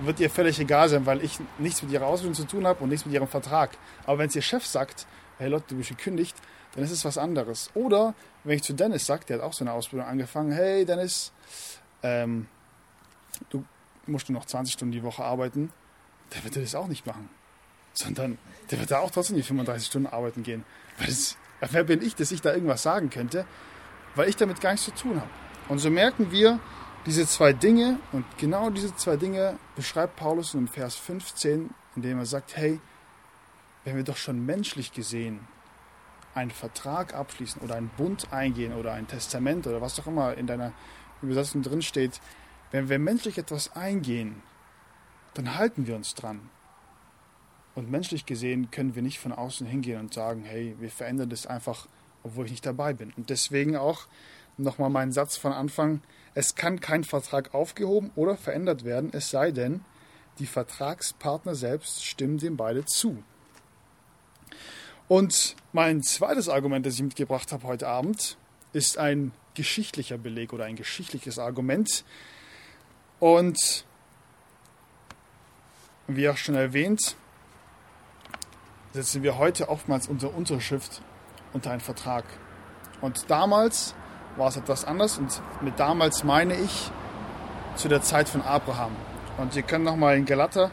wird 0.00 0.20
ihr 0.20 0.28
völlig 0.28 0.60
egal 0.60 0.90
sein, 0.90 1.06
weil 1.06 1.24
ich 1.24 1.38
nichts 1.58 1.82
mit 1.82 1.92
ihrer 1.92 2.06
Ausbildung 2.06 2.34
zu 2.34 2.44
tun 2.44 2.66
habe 2.66 2.82
und 2.84 2.90
nichts 2.90 3.06
mit 3.06 3.14
ihrem 3.14 3.26
Vertrag. 3.26 3.70
Aber 4.04 4.18
wenn 4.18 4.28
es 4.28 4.36
ihr 4.36 4.42
Chef 4.42 4.66
sagt, 4.66 5.06
hey 5.38 5.48
Lotti, 5.48 5.68
du 5.70 5.76
bist 5.76 5.88
gekündigt, 5.88 6.36
dann 6.74 6.84
ist 6.84 6.90
es 6.90 7.06
was 7.06 7.16
anderes. 7.16 7.70
Oder 7.72 8.14
wenn 8.44 8.56
ich 8.56 8.62
zu 8.64 8.74
Dennis 8.74 9.06
sage, 9.06 9.24
der 9.24 9.38
hat 9.38 9.44
auch 9.44 9.54
so 9.54 9.64
eine 9.64 9.72
Ausbildung 9.72 10.06
angefangen, 10.06 10.52
hey 10.52 10.84
Dennis, 10.84 11.32
ähm, 12.02 12.48
du 13.48 13.64
musst 14.06 14.28
nur 14.28 14.38
noch 14.38 14.44
20 14.44 14.74
Stunden 14.74 14.92
die 14.92 15.02
Woche 15.02 15.24
arbeiten, 15.24 15.72
der 16.34 16.44
wird 16.44 16.56
das 16.56 16.74
auch 16.74 16.88
nicht 16.88 17.06
machen. 17.06 17.30
Sondern 17.94 18.38
der 18.70 18.80
wird 18.80 18.90
da 18.90 19.00
auch 19.00 19.10
trotzdem 19.10 19.36
die 19.36 19.42
35 19.42 19.86
Stunden 19.86 20.08
arbeiten 20.08 20.42
gehen. 20.42 20.64
Das, 20.98 21.36
wer 21.60 21.84
bin 21.84 22.02
ich, 22.02 22.14
dass 22.14 22.32
ich 22.32 22.40
da 22.40 22.52
irgendwas 22.52 22.82
sagen 22.82 23.10
könnte, 23.10 23.44
weil 24.14 24.28
ich 24.28 24.36
damit 24.36 24.60
gar 24.60 24.72
nichts 24.72 24.86
zu 24.86 24.94
tun 24.94 25.16
habe. 25.20 25.30
Und 25.68 25.78
so 25.78 25.90
merken 25.90 26.30
wir 26.30 26.58
diese 27.06 27.26
zwei 27.26 27.52
Dinge 27.52 27.98
und 28.12 28.24
genau 28.38 28.70
diese 28.70 28.94
zwei 28.96 29.16
Dinge 29.16 29.58
beschreibt 29.74 30.16
Paulus 30.16 30.54
in 30.54 30.68
Vers 30.68 30.94
15, 30.96 31.70
indem 31.96 32.18
er 32.18 32.26
sagt, 32.26 32.56
hey, 32.56 32.80
wenn 33.84 33.96
wir 33.96 34.04
doch 34.04 34.16
schon 34.16 34.44
menschlich 34.44 34.92
gesehen 34.92 35.40
einen 36.34 36.50
Vertrag 36.50 37.14
abschließen 37.14 37.60
oder 37.60 37.74
einen 37.74 37.90
Bund 37.90 38.32
eingehen 38.32 38.72
oder 38.74 38.92
ein 38.92 39.06
Testament 39.06 39.66
oder 39.66 39.80
was 39.80 39.98
auch 40.00 40.06
immer 40.06 40.34
in 40.34 40.46
deiner 40.46 40.72
Übersetzung 41.20 41.62
drin 41.62 41.82
steht, 41.82 42.20
wenn 42.70 42.88
wir 42.88 42.98
menschlich 42.98 43.36
etwas 43.36 43.74
eingehen, 43.76 44.42
dann 45.34 45.56
halten 45.56 45.86
wir 45.86 45.96
uns 45.96 46.14
dran. 46.14 46.48
Und 47.74 47.90
menschlich 47.90 48.26
gesehen 48.26 48.70
können 48.70 48.94
wir 48.94 49.02
nicht 49.02 49.18
von 49.18 49.32
außen 49.32 49.66
hingehen 49.66 49.98
und 49.98 50.12
sagen, 50.12 50.44
hey, 50.44 50.76
wir 50.78 50.90
verändern 50.90 51.30
das 51.30 51.46
einfach, 51.46 51.86
obwohl 52.22 52.44
ich 52.46 52.50
nicht 52.52 52.66
dabei 52.66 52.92
bin. 52.92 53.12
Und 53.16 53.30
deswegen 53.30 53.76
auch 53.76 54.06
nochmal 54.58 54.90
mein 54.90 55.12
Satz 55.12 55.36
von 55.36 55.52
Anfang, 55.52 56.02
es 56.34 56.54
kann 56.54 56.80
kein 56.80 57.04
Vertrag 57.04 57.54
aufgehoben 57.54 58.10
oder 58.14 58.36
verändert 58.36 58.84
werden, 58.84 59.10
es 59.12 59.30
sei 59.30 59.50
denn, 59.50 59.84
die 60.38 60.46
Vertragspartner 60.46 61.54
selbst 61.54 62.04
stimmen 62.04 62.38
dem 62.38 62.56
beide 62.56 62.84
zu. 62.84 63.22
Und 65.08 65.56
mein 65.72 66.02
zweites 66.02 66.48
Argument, 66.48 66.86
das 66.86 66.94
ich 66.94 67.02
mitgebracht 67.02 67.52
habe 67.52 67.66
heute 67.66 67.88
Abend, 67.88 68.38
ist 68.72 68.96
ein 68.96 69.32
geschichtlicher 69.54 70.16
Beleg 70.16 70.52
oder 70.52 70.64
ein 70.64 70.76
geschichtliches 70.76 71.38
Argument. 71.38 72.04
Und 73.20 73.84
wie 76.06 76.28
auch 76.28 76.36
schon 76.36 76.54
erwähnt, 76.54 77.16
setzen 78.92 79.22
wir 79.22 79.38
heute 79.38 79.68
oftmals 79.68 80.06
unsere 80.06 80.32
Unterschrift 80.32 81.02
unter 81.52 81.70
einen 81.70 81.80
Vertrag. 81.80 82.24
Und 83.00 83.30
damals 83.30 83.94
war 84.36 84.48
es 84.48 84.56
etwas 84.56 84.84
anders 84.84 85.18
und 85.18 85.42
mit 85.60 85.78
damals 85.78 86.24
meine 86.24 86.54
ich 86.54 86.90
zu 87.74 87.88
der 87.88 88.02
Zeit 88.02 88.28
von 88.28 88.42
Abraham. 88.42 88.92
Und 89.38 89.56
ihr 89.56 89.62
könnt 89.62 89.84
nochmal 89.84 90.16
in 90.16 90.26
Galater 90.26 90.70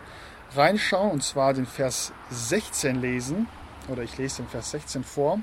reinschauen 0.55 1.11
und 1.11 1.23
zwar 1.23 1.53
den 1.53 1.65
Vers 1.65 2.11
16 2.29 2.99
lesen 2.99 3.47
oder 3.87 4.03
ich 4.03 4.17
lese 4.17 4.43
den 4.43 4.49
Vers 4.49 4.71
16 4.71 5.03
vor. 5.03 5.39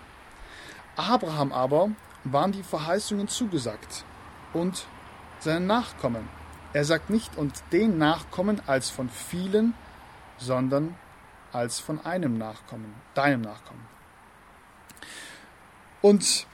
Abraham 0.96 1.52
aber 1.52 1.90
waren 2.24 2.52
die 2.52 2.62
Verheißungen 2.62 3.28
zugesagt 3.28 4.04
und 4.52 4.86
seinen 5.38 5.66
Nachkommen. 5.66 6.28
Er 6.72 6.84
sagt 6.84 7.10
nicht 7.10 7.36
und 7.36 7.62
den 7.72 7.98
Nachkommen 7.98 8.60
als 8.66 8.90
von 8.90 9.08
vielen, 9.08 9.74
sondern 10.38 10.94
als 11.52 11.80
von 11.80 12.04
einem 12.04 12.38
Nachkommen, 12.38 12.94
deinem 13.14 13.42
Nachkommen. 13.42 13.86
Und 16.02 16.46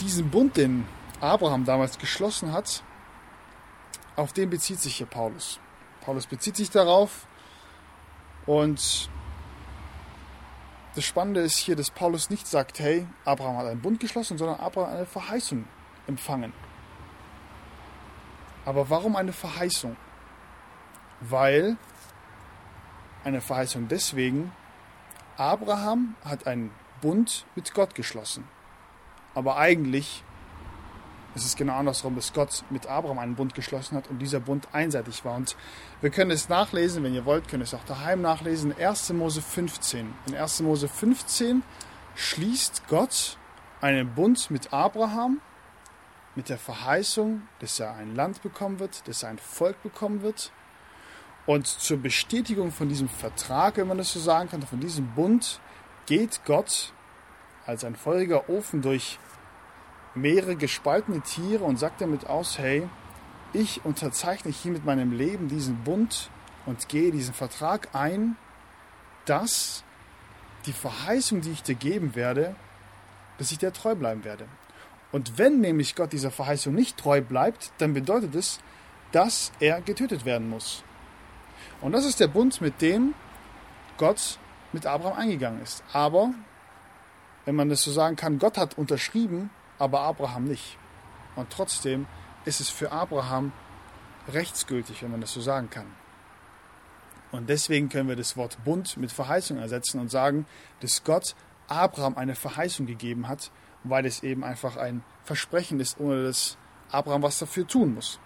diesen 0.00 0.30
Bund, 0.30 0.56
den 0.56 0.86
Abraham 1.20 1.64
damals 1.64 1.98
geschlossen 1.98 2.52
hat, 2.52 2.82
auf 4.16 4.32
den 4.32 4.50
bezieht 4.50 4.80
sich 4.80 4.96
hier 4.96 5.06
Paulus. 5.06 5.58
Paulus 6.02 6.26
bezieht 6.26 6.56
sich 6.56 6.70
darauf 6.70 7.26
und 8.46 9.08
das 10.94 11.04
Spannende 11.04 11.40
ist 11.40 11.56
hier, 11.56 11.74
dass 11.74 11.90
Paulus 11.90 12.30
nicht 12.30 12.46
sagt, 12.46 12.78
hey, 12.78 13.06
Abraham 13.24 13.56
hat 13.56 13.66
einen 13.66 13.80
Bund 13.80 13.98
geschlossen, 13.98 14.38
sondern 14.38 14.60
Abraham 14.60 14.90
hat 14.90 14.96
eine 14.96 15.06
Verheißung 15.06 15.64
empfangen. 16.06 16.52
Aber 18.64 18.88
warum 18.90 19.16
eine 19.16 19.32
Verheißung? 19.32 19.96
Weil 21.20 21.76
eine 23.24 23.40
Verheißung 23.40 23.88
deswegen, 23.88 24.52
Abraham 25.36 26.14
hat 26.24 26.46
einen 26.46 26.70
Bund 27.00 27.46
mit 27.54 27.74
Gott 27.74 27.94
geschlossen. 27.94 28.44
Aber 29.34 29.56
eigentlich 29.56 30.22
ist 31.34 31.44
es 31.44 31.56
genau 31.56 31.74
andersrum, 31.74 32.14
dass 32.14 32.32
Gott 32.32 32.62
mit 32.70 32.86
Abraham 32.86 33.18
einen 33.18 33.34
Bund 33.34 33.54
geschlossen 33.54 33.96
hat 33.96 34.08
und 34.08 34.20
dieser 34.20 34.38
Bund 34.38 34.68
einseitig 34.72 35.24
war. 35.24 35.34
Und 35.34 35.56
wir 36.00 36.10
können 36.10 36.30
es 36.30 36.48
nachlesen, 36.48 37.02
wenn 37.02 37.14
ihr 37.14 37.24
wollt, 37.24 37.48
könnt 37.48 37.62
ihr 37.62 37.64
es 37.64 37.74
auch 37.74 37.84
daheim 37.84 38.22
nachlesen. 38.22 38.70
In 38.72 38.86
1. 38.86 39.12
Mose 39.14 39.42
15. 39.42 40.14
In 40.28 40.36
1. 40.36 40.60
Mose 40.60 40.86
15 40.86 41.62
schließt 42.14 42.86
Gott 42.88 43.36
einen 43.80 44.14
Bund 44.14 44.50
mit 44.50 44.72
Abraham 44.72 45.40
mit 46.36 46.48
der 46.48 46.58
Verheißung, 46.58 47.42
dass 47.60 47.78
er 47.80 47.94
ein 47.94 48.14
Land 48.14 48.42
bekommen 48.42 48.78
wird, 48.78 49.06
dass 49.08 49.22
er 49.22 49.30
ein 49.30 49.38
Volk 49.38 49.82
bekommen 49.82 50.22
wird. 50.22 50.52
Und 51.46 51.66
zur 51.66 51.98
Bestätigung 51.98 52.72
von 52.72 52.88
diesem 52.88 53.08
Vertrag, 53.08 53.76
wenn 53.76 53.88
man 53.88 53.98
das 53.98 54.12
so 54.12 54.20
sagen 54.20 54.48
kann, 54.48 54.62
von 54.62 54.80
diesem 54.80 55.14
Bund, 55.14 55.60
geht 56.06 56.40
Gott 56.44 56.92
als 57.66 57.84
ein 57.84 57.96
feuriger 57.96 58.48
Ofen 58.48 58.82
durch 58.82 59.18
mehrere 60.14 60.56
gespaltene 60.56 61.20
Tiere 61.20 61.64
und 61.64 61.78
sagt 61.78 62.00
damit 62.00 62.26
aus, 62.26 62.58
hey, 62.58 62.88
ich 63.52 63.84
unterzeichne 63.84 64.50
hier 64.50 64.72
mit 64.72 64.84
meinem 64.84 65.12
Leben 65.12 65.48
diesen 65.48 65.82
Bund 65.84 66.30
und 66.66 66.88
gehe 66.88 67.12
diesen 67.12 67.34
Vertrag 67.34 67.88
ein, 67.92 68.36
dass 69.26 69.84
die 70.66 70.72
Verheißung, 70.72 71.40
die 71.40 71.50
ich 71.50 71.62
dir 71.62 71.74
geben 71.74 72.14
werde, 72.14 72.56
dass 73.38 73.52
ich 73.52 73.58
dir 73.58 73.72
treu 73.72 73.94
bleiben 73.94 74.24
werde. 74.24 74.46
Und 75.12 75.38
wenn 75.38 75.60
nämlich 75.60 75.94
Gott 75.94 76.12
dieser 76.12 76.30
Verheißung 76.30 76.74
nicht 76.74 76.96
treu 76.96 77.20
bleibt, 77.20 77.72
dann 77.78 77.94
bedeutet 77.94 78.34
es, 78.34 78.60
dass 79.12 79.52
er 79.60 79.80
getötet 79.80 80.24
werden 80.24 80.48
muss. 80.48 80.82
Und 81.84 81.92
das 81.92 82.06
ist 82.06 82.18
der 82.18 82.28
Bund, 82.28 82.62
mit 82.62 82.80
dem 82.80 83.14
Gott 83.98 84.38
mit 84.72 84.86
Abraham 84.86 85.18
eingegangen 85.18 85.60
ist. 85.60 85.84
Aber, 85.92 86.32
wenn 87.44 87.54
man 87.54 87.68
das 87.68 87.82
so 87.82 87.92
sagen 87.92 88.16
kann, 88.16 88.38
Gott 88.38 88.56
hat 88.56 88.78
unterschrieben, 88.78 89.50
aber 89.78 90.00
Abraham 90.00 90.44
nicht. 90.44 90.78
Und 91.36 91.50
trotzdem 91.50 92.06
ist 92.46 92.62
es 92.62 92.70
für 92.70 92.90
Abraham 92.90 93.52
rechtsgültig, 94.28 95.02
wenn 95.02 95.10
man 95.10 95.20
das 95.20 95.34
so 95.34 95.42
sagen 95.42 95.68
kann. 95.68 95.84
Und 97.32 97.50
deswegen 97.50 97.90
können 97.90 98.08
wir 98.08 98.16
das 98.16 98.34
Wort 98.38 98.64
Bund 98.64 98.96
mit 98.96 99.12
Verheißung 99.12 99.58
ersetzen 99.58 100.00
und 100.00 100.10
sagen, 100.10 100.46
dass 100.80 101.04
Gott 101.04 101.36
Abraham 101.68 102.16
eine 102.16 102.34
Verheißung 102.34 102.86
gegeben 102.86 103.28
hat, 103.28 103.50
weil 103.82 104.06
es 104.06 104.22
eben 104.22 104.42
einfach 104.42 104.78
ein 104.78 105.04
Versprechen 105.24 105.80
ist, 105.80 106.00
ohne 106.00 106.24
dass 106.24 106.56
Abraham 106.90 107.20
was 107.20 107.38
dafür 107.38 107.66
tun 107.66 107.94
muss. 107.94 108.18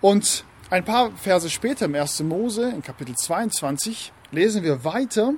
Und 0.00 0.44
ein 0.70 0.84
paar 0.84 1.12
Verse 1.12 1.48
später 1.48 1.84
im 1.84 1.94
1. 1.94 2.20
Mose, 2.24 2.70
in 2.70 2.82
Kapitel 2.82 3.14
22, 3.14 4.12
lesen 4.32 4.64
wir 4.64 4.84
weiter 4.84 5.34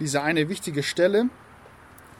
diese 0.00 0.22
eine 0.22 0.48
wichtige 0.48 0.82
Stelle, 0.82 1.28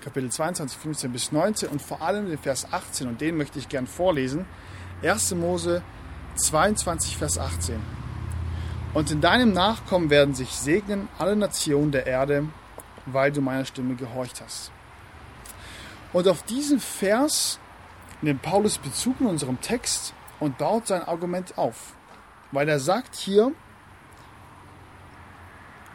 Kapitel 0.00 0.31
22, 0.31 0.78
15 0.78 1.12
bis 1.12 1.33
19 1.33 1.69
und 1.69 1.83
vor 1.83 2.02
allem 2.02 2.28
den 2.28 2.38
Vers 2.38 2.69
18, 2.71 3.09
und 3.09 3.21
den 3.21 3.37
möchte 3.37 3.59
ich 3.59 3.69
gern 3.69 3.87
vorlesen. 3.87 4.47
1. 5.02 5.35
Mose 5.35 5.83
22, 6.37 7.16
Vers 7.16 7.38
18. 7.38 7.81
Und 8.95 9.11
in 9.11 9.21
deinem 9.21 9.52
Nachkommen 9.52 10.11
werden 10.11 10.35
sich 10.35 10.50
segnen 10.50 11.09
alle 11.19 11.35
Nationen 11.35 11.92
der 11.92 12.07
Erde, 12.07 12.47
weil 13.07 13.33
du 13.33 13.40
meiner 13.40 13.64
Stimme 13.64 13.97
gehorcht 13.97 14.40
hast. 14.40 14.71
Und 16.12 16.28
auf 16.28 16.42
diesen 16.42 16.78
Vers 16.78 17.59
nimmt 18.21 18.42
Paulus 18.42 18.78
Bezug 18.78 19.21
in 19.21 19.26
unserem 19.26 19.61
Text 19.61 20.14
und 20.38 20.59
baut 20.59 20.87
sein 20.87 21.02
Argument 21.02 21.57
auf. 21.59 21.95
Weil 22.52 22.68
er 22.68 22.78
sagt 22.78 23.16
hier, 23.16 23.52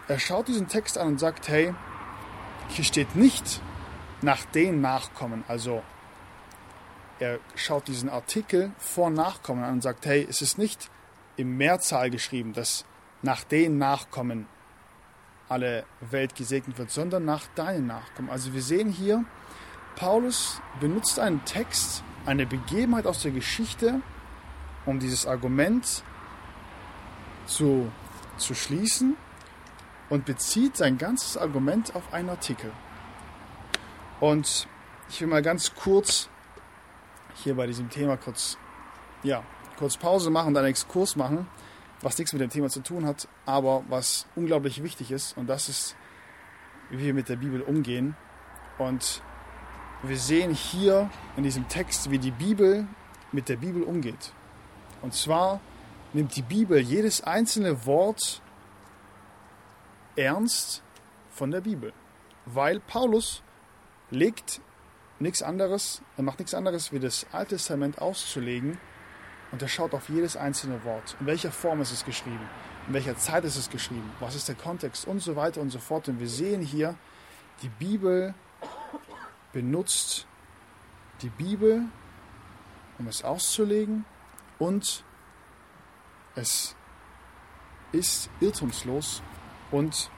er 0.08 0.20
schaut 0.20 0.48
diesen 0.48 0.68
Text 0.68 0.98
an 0.98 1.08
und 1.08 1.20
sagt, 1.20 1.48
hey, 1.48 1.74
hier 2.70 2.84
steht 2.84 3.16
nicht 3.16 3.62
nach 4.22 4.44
den 4.46 4.82
Nachkommen. 4.82 5.44
Also 5.48 5.84
er 7.20 7.40
schaut 7.56 7.88
diesen 7.88 8.10
Artikel 8.10 8.72
vor 8.78 9.10
Nachkommen 9.10 9.64
an 9.64 9.74
und 9.74 9.82
sagt, 9.82 10.06
hey, 10.06 10.26
es 10.30 10.42
ist 10.42 10.58
nicht 10.58 10.90
im 11.36 11.58
Mehrzahl 11.58 12.10
geschrieben, 12.10 12.54
dass 12.54 12.86
nach 13.22 13.44
den 13.44 13.78
Nachkommen 13.78 14.48
alle 15.50 15.86
Welt 16.02 16.36
gesegnet 16.36 16.78
wird, 16.78 16.92
sondern 16.92 17.26
nach 17.26 17.48
deinen 17.56 17.88
Nachkommen. 17.88 18.30
Also 18.30 18.54
wir 18.54 18.62
sehen 18.62 18.90
hier, 18.90 19.24
Paulus 19.96 20.62
benutzt 20.80 21.20
einen 21.20 21.44
Text, 21.46 22.04
eine 22.26 22.46
Begebenheit 22.46 23.08
aus 23.08 23.22
der 23.22 23.32
Geschichte, 23.32 24.02
um 24.86 25.00
dieses 25.00 25.26
Argument 25.26 26.04
zu, 27.48 27.92
zu 28.38 28.54
schließen 28.54 29.18
und 30.10 30.26
bezieht 30.26 30.78
sein 30.78 30.98
ganzes 30.98 31.38
Argument 31.38 31.96
auf 31.96 32.14
einen 32.14 32.30
Artikel. 32.30 32.72
Und 34.20 34.68
ich 35.10 35.22
will 35.22 35.28
mal 35.28 35.42
ganz 35.42 35.74
kurz 35.76 36.30
hier 37.36 37.56
bei 37.56 37.68
diesem 37.68 37.90
Thema 37.90 38.18
kurz, 38.18 38.58
ja, 39.24 39.44
kurz 39.78 39.98
Pause 39.98 40.30
machen 40.30 40.50
und 40.50 40.58
einen 40.58 40.68
Exkurs 40.68 41.16
machen, 41.16 41.48
was 42.02 42.18
nichts 42.18 42.34
mit 42.34 42.42
dem 42.42 42.50
Thema 42.50 42.70
zu 42.70 42.82
tun 42.82 43.06
hat, 43.06 43.28
aber 43.46 43.84
was 43.90 44.28
unglaublich 44.36 44.84
wichtig 44.84 45.12
ist. 45.12 45.38
Und 45.38 45.48
das 45.48 45.70
ist, 45.70 45.96
wie 46.90 47.00
wir 47.00 47.14
mit 47.14 47.30
der 47.30 47.36
Bibel 47.36 47.62
umgehen. 47.62 48.16
Und 48.78 49.22
wir 50.04 50.18
sehen 50.18 50.54
hier 50.54 51.10
in 51.36 51.44
diesem 51.44 51.68
Text, 51.68 52.12
wie 52.12 52.20
die 52.20 52.32
Bibel 52.32 52.88
mit 53.32 53.50
der 53.50 53.58
Bibel 53.58 53.84
umgeht. 53.84 54.32
Und 55.02 55.14
zwar 55.14 55.60
nimmt 56.18 56.36
die 56.36 56.42
Bibel 56.42 56.80
jedes 56.80 57.22
einzelne 57.22 57.86
Wort 57.86 58.42
ernst 60.16 60.82
von 61.30 61.52
der 61.52 61.62
Bibel. 61.62 61.94
Weil 62.48 62.80
Paulus 62.80 63.44
legt 64.10 64.60
nichts 65.20 65.44
anderes, 65.44 66.02
er 66.18 66.24
macht 66.24 66.40
nichts 66.40 66.56
anderes, 66.56 66.92
wie 66.92 67.00
das 67.00 67.28
Alte 67.32 67.56
Testament 67.56 68.02
auszulegen 68.02 68.80
und 69.52 69.62
er 69.62 69.68
schaut 69.68 69.94
auf 69.94 70.10
jedes 70.10 70.36
einzelne 70.36 70.84
Wort. 70.84 71.16
In 71.20 71.28
welcher 71.28 71.52
Form 71.52 71.82
ist 71.82 71.92
es 71.92 72.04
geschrieben? 72.04 72.50
In 72.88 72.96
welcher 72.96 73.16
Zeit 73.18 73.46
ist 73.46 73.56
es 73.56 73.70
geschrieben? 73.70 74.12
Was 74.20 74.34
ist 74.34 74.48
der 74.48 74.56
Kontext? 74.56 75.06
Und 75.06 75.20
so 75.20 75.36
weiter 75.36 75.62
und 75.62 75.70
so 75.70 75.78
fort. 75.78 76.10
Und 76.10 76.20
wir 76.20 76.30
sehen 76.30 76.62
hier, 76.62 76.96
die 77.62 77.70
Bibel 77.70 78.34
benutzt 79.54 80.26
die 81.22 81.30
Bibel, 81.30 81.84
um 82.98 83.08
es 83.08 83.24
auszulegen 83.24 84.06
und 84.58 85.04
es 86.38 86.76
ist 87.92 88.30
irrtumslos 88.40 89.22
und 89.72 90.12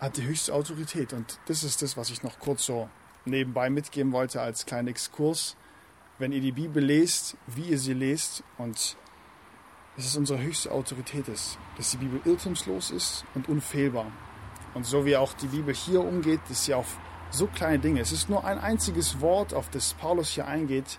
hat 0.00 0.16
die 0.16 0.24
höchste 0.24 0.54
Autorität. 0.54 1.12
Und 1.12 1.38
das 1.46 1.64
ist 1.64 1.82
das, 1.82 1.96
was 1.96 2.10
ich 2.10 2.22
noch 2.22 2.38
kurz 2.38 2.66
so 2.66 2.88
nebenbei 3.24 3.68
mitgeben 3.68 4.12
wollte 4.12 4.40
als 4.40 4.64
kleinen 4.64 4.88
Exkurs. 4.88 5.56
Wenn 6.18 6.32
ihr 6.32 6.40
die 6.40 6.52
Bibel 6.52 6.82
lest, 6.82 7.36
wie 7.46 7.70
ihr 7.70 7.78
sie 7.78 7.94
lest 7.94 8.44
und 8.58 8.96
es 9.96 10.16
unsere 10.16 10.40
höchste 10.40 10.70
Autorität 10.70 11.26
ist, 11.28 11.58
dass 11.76 11.90
die 11.90 11.96
Bibel 11.96 12.20
irrtumslos 12.24 12.90
ist 12.90 13.24
und 13.34 13.48
unfehlbar. 13.48 14.12
Und 14.74 14.84
so 14.84 15.04
wie 15.06 15.16
auch 15.16 15.32
die 15.32 15.46
Bibel 15.46 15.74
hier 15.74 16.02
umgeht, 16.02 16.40
dass 16.48 16.66
sie 16.66 16.74
auf 16.74 16.98
so 17.30 17.46
kleine 17.46 17.78
Dinge. 17.78 18.00
Es 18.00 18.12
ist 18.12 18.28
nur 18.28 18.44
ein 18.44 18.58
einziges 18.58 19.20
Wort, 19.20 19.52
auf 19.54 19.70
das 19.70 19.94
Paulus 19.94 20.30
hier 20.30 20.46
eingeht. 20.46 20.98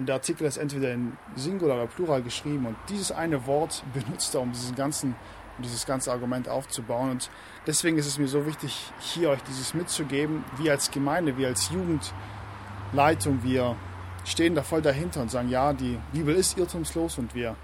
Und 0.00 0.06
der 0.06 0.14
Artikel 0.14 0.46
ist 0.46 0.56
entweder 0.56 0.94
in 0.94 1.18
Singular 1.36 1.76
oder 1.76 1.86
Plural 1.86 2.22
geschrieben. 2.22 2.64
Und 2.64 2.76
dieses 2.88 3.12
eine 3.12 3.46
Wort 3.46 3.84
benutzt 3.92 4.34
er, 4.34 4.40
um 4.40 4.50
diesen 4.50 4.74
ganzen, 4.74 5.14
dieses 5.58 5.84
ganze 5.84 6.10
Argument 6.10 6.48
aufzubauen. 6.48 7.10
Und 7.10 7.30
deswegen 7.66 7.98
ist 7.98 8.06
es 8.06 8.16
mir 8.18 8.26
so 8.26 8.46
wichtig, 8.46 8.90
hier 8.98 9.28
euch 9.28 9.42
dieses 9.42 9.74
mitzugeben. 9.74 10.42
Wir 10.56 10.72
als 10.72 10.90
Gemeinde, 10.90 11.36
wir 11.36 11.48
als 11.48 11.68
Jugendleitung, 11.68 13.42
wir 13.42 13.76
stehen 14.24 14.54
da 14.54 14.62
voll 14.62 14.80
dahinter 14.80 15.20
und 15.20 15.30
sagen, 15.30 15.50
ja, 15.50 15.74
die 15.74 15.98
Bibel 16.14 16.34
ist 16.34 16.56
irrtumslos 16.56 17.18
und 17.18 17.34
wir 17.34 17.56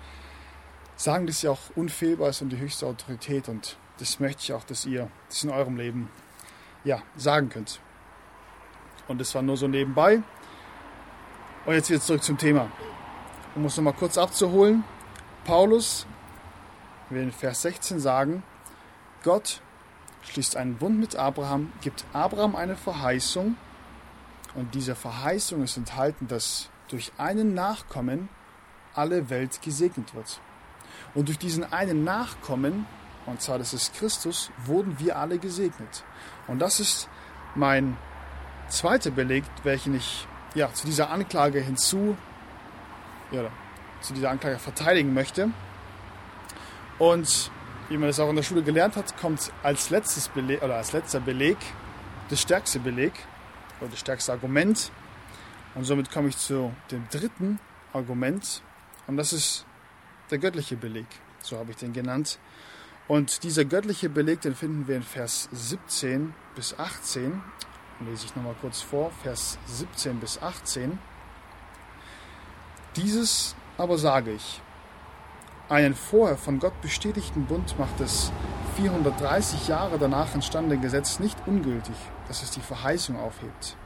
sagen, 0.94 1.26
dass 1.26 1.40
sie 1.40 1.48
auch 1.48 1.60
unfehlbar 1.74 2.28
ist 2.28 2.42
und 2.42 2.50
die 2.50 2.58
höchste 2.58 2.84
Autorität. 2.84 3.48
Und 3.48 3.78
das 3.98 4.20
möchte 4.20 4.42
ich 4.42 4.52
auch, 4.52 4.64
dass 4.64 4.84
ihr 4.84 5.08
das 5.30 5.42
in 5.42 5.48
eurem 5.48 5.78
Leben 5.78 6.10
ja, 6.84 7.00
sagen 7.16 7.48
könnt. 7.48 7.80
Und 9.08 9.22
das 9.22 9.34
war 9.34 9.40
nur 9.40 9.56
so 9.56 9.68
nebenbei. 9.68 10.20
Und 11.66 11.74
jetzt 11.74 11.90
wieder 11.90 12.00
zurück 12.00 12.22
zum 12.22 12.38
Thema. 12.38 12.70
Um 13.56 13.64
es 13.64 13.76
nochmal 13.76 13.92
kurz 13.92 14.16
abzuholen. 14.16 14.84
Paulus 15.44 16.06
will 17.10 17.22
in 17.22 17.32
Vers 17.32 17.62
16 17.62 17.98
sagen, 17.98 18.44
Gott 19.24 19.60
schließt 20.22 20.56
einen 20.56 20.76
Bund 20.76 21.00
mit 21.00 21.16
Abraham, 21.16 21.72
gibt 21.80 22.04
Abraham 22.12 22.54
eine 22.54 22.76
Verheißung 22.76 23.56
und 24.54 24.74
diese 24.76 24.94
Verheißung 24.94 25.64
ist 25.64 25.76
enthalten, 25.76 26.28
dass 26.28 26.70
durch 26.86 27.12
einen 27.18 27.54
Nachkommen 27.54 28.28
alle 28.94 29.28
Welt 29.28 29.60
gesegnet 29.60 30.14
wird. 30.14 30.40
Und 31.14 31.26
durch 31.26 31.38
diesen 31.38 31.72
einen 31.72 32.04
Nachkommen, 32.04 32.86
und 33.26 33.42
zwar 33.42 33.58
das 33.58 33.74
ist 33.74 33.92
Christus, 33.94 34.52
wurden 34.66 35.00
wir 35.00 35.18
alle 35.18 35.38
gesegnet. 35.38 36.04
Und 36.46 36.60
das 36.60 36.78
ist 36.78 37.08
mein 37.56 37.96
zweiter 38.68 39.10
Beleg, 39.10 39.42
welchen 39.64 39.96
ich 39.96 40.28
ja, 40.56 40.72
zu 40.72 40.86
dieser 40.86 41.10
Anklage 41.10 41.60
hinzu, 41.60 42.16
ja, 43.30 43.48
zu 44.00 44.14
dieser 44.14 44.30
Anklage 44.30 44.58
verteidigen 44.58 45.12
möchte. 45.14 45.50
Und 46.98 47.50
wie 47.88 47.98
man 47.98 48.08
das 48.08 48.18
auch 48.18 48.30
in 48.30 48.36
der 48.36 48.42
Schule 48.42 48.62
gelernt 48.62 48.96
hat, 48.96 49.16
kommt 49.18 49.52
als 49.62 49.90
letztes 49.90 50.28
Beleg 50.30 50.62
oder 50.62 50.76
als 50.76 50.92
letzter 50.92 51.20
Beleg 51.20 51.58
das 52.30 52.40
stärkste 52.40 52.80
Beleg 52.80 53.12
oder 53.80 53.90
das 53.90 54.00
stärkste 54.00 54.32
Argument. 54.32 54.90
Und 55.74 55.84
somit 55.84 56.10
komme 56.10 56.28
ich 56.28 56.38
zu 56.38 56.72
dem 56.90 57.06
dritten 57.10 57.60
Argument. 57.92 58.62
Und 59.06 59.18
das 59.18 59.34
ist 59.34 59.66
der 60.30 60.38
göttliche 60.38 60.76
Beleg. 60.76 61.06
So 61.42 61.58
habe 61.58 61.70
ich 61.70 61.76
den 61.76 61.92
genannt. 61.92 62.38
Und 63.08 63.42
dieser 63.42 63.66
göttliche 63.66 64.08
Beleg, 64.08 64.40
den 64.40 64.54
finden 64.54 64.88
wir 64.88 64.96
in 64.96 65.02
Vers 65.02 65.48
17 65.52 66.34
bis 66.56 66.76
18. 66.78 67.42
Lese 68.00 68.26
ich 68.26 68.36
nochmal 68.36 68.56
kurz 68.60 68.82
vor, 68.82 69.10
Vers 69.22 69.58
17 69.66 70.20
bis 70.20 70.42
18. 70.42 70.98
Dieses 72.94 73.56
aber 73.78 73.96
sage 73.96 74.32
ich, 74.32 74.60
einen 75.68 75.94
vorher 75.94 76.36
von 76.36 76.58
Gott 76.58 76.80
bestätigten 76.80 77.46
Bund 77.46 77.78
macht 77.78 77.98
das 77.98 78.32
430 78.76 79.68
Jahre 79.68 79.98
danach 79.98 80.34
entstandene 80.34 80.80
Gesetz 80.80 81.18
nicht 81.18 81.38
ungültig, 81.46 81.96
dass 82.28 82.42
es 82.42 82.50
die 82.50 82.60
Verheißung 82.60 83.18
aufhebt. 83.18 83.76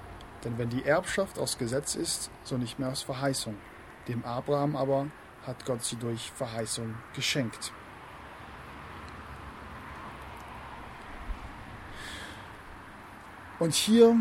Denn 0.44 0.58
wenn 0.58 0.70
die 0.70 0.84
Erbschaft 0.84 1.38
aus 1.38 1.58
Gesetz 1.58 1.94
ist, 1.94 2.30
so 2.42 2.56
nicht 2.58 2.78
mehr 2.78 2.88
aus 2.88 3.02
Verheißung. 3.02 3.56
Dem 4.08 4.24
Abraham 4.24 4.74
aber 4.74 5.06
hat 5.46 5.64
Gott 5.64 5.84
sie 5.84 5.96
durch 5.96 6.32
Verheißung 6.32 6.94
geschenkt. 7.14 7.72
Und 13.60 13.74
hier 13.74 14.16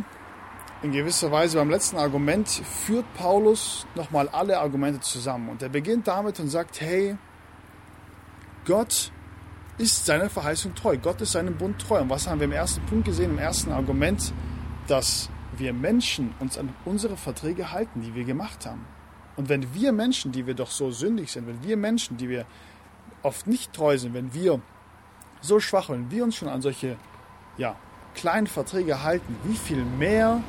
in 0.83 0.91
gewisser 0.91 1.31
Weise 1.31 1.57
beim 1.57 1.69
letzten 1.69 1.97
Argument 1.97 2.47
führt 2.47 3.11
Paulus 3.15 3.87
nochmal 3.95 4.29
alle 4.29 4.59
Argumente 4.59 4.99
zusammen. 4.99 5.49
Und 5.49 5.63
er 5.63 5.69
beginnt 5.69 6.07
damit 6.07 6.39
und 6.39 6.49
sagt, 6.49 6.79
hey, 6.81 7.17
Gott 8.65 9.11
ist 9.77 10.05
seiner 10.05 10.29
Verheißung 10.29 10.75
treu. 10.75 10.97
Gott 10.97 11.21
ist 11.21 11.31
seinem 11.31 11.57
Bund 11.57 11.79
treu. 11.79 12.01
Und 12.01 12.09
was 12.09 12.27
haben 12.27 12.39
wir 12.39 12.45
im 12.45 12.51
ersten 12.51 12.85
Punkt 12.85 13.05
gesehen, 13.05 13.31
im 13.31 13.39
ersten 13.39 13.71
Argument? 13.71 14.33
Dass 14.87 15.29
wir 15.57 15.73
Menschen 15.73 16.35
uns 16.39 16.57
an 16.57 16.73
unsere 16.83 17.15
Verträge 17.15 17.71
halten, 17.71 18.01
die 18.01 18.13
wir 18.13 18.25
gemacht 18.25 18.65
haben. 18.65 18.85
Und 19.37 19.47
wenn 19.47 19.73
wir 19.73 19.93
Menschen, 19.93 20.33
die 20.33 20.47
wir 20.47 20.53
doch 20.53 20.69
so 20.69 20.91
sündig 20.91 21.31
sind, 21.31 21.47
wenn 21.47 21.63
wir 21.63 21.77
Menschen, 21.77 22.17
die 22.17 22.27
wir 22.27 22.45
oft 23.23 23.47
nicht 23.47 23.71
treu 23.71 23.97
sind, 23.97 24.13
wenn 24.13 24.33
wir 24.33 24.61
so 25.39 25.61
schwach, 25.61 25.89
wenn 25.89 26.11
wir 26.11 26.25
uns 26.25 26.35
schon 26.35 26.49
an 26.49 26.61
solche 26.61 26.97
ja, 27.57 27.77
kleinen 28.15 28.47
Verträge 28.47 29.03
halten, 29.03 29.35
wie 29.43 29.55
viel 29.55 29.83
mehr 29.83 30.43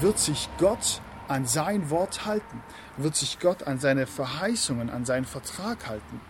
wird 0.00 0.18
sich 0.18 0.48
Gott 0.58 1.00
an 1.28 1.46
sein 1.46 1.90
Wort 1.90 2.24
halten? 2.26 2.62
Wird 2.96 3.16
sich 3.16 3.38
Gott 3.40 3.64
an 3.64 3.78
seine 3.78 4.06
Verheißungen, 4.06 4.90
an 4.90 5.04
seinen 5.04 5.24
Vertrag 5.24 5.86
halten? 5.86 6.20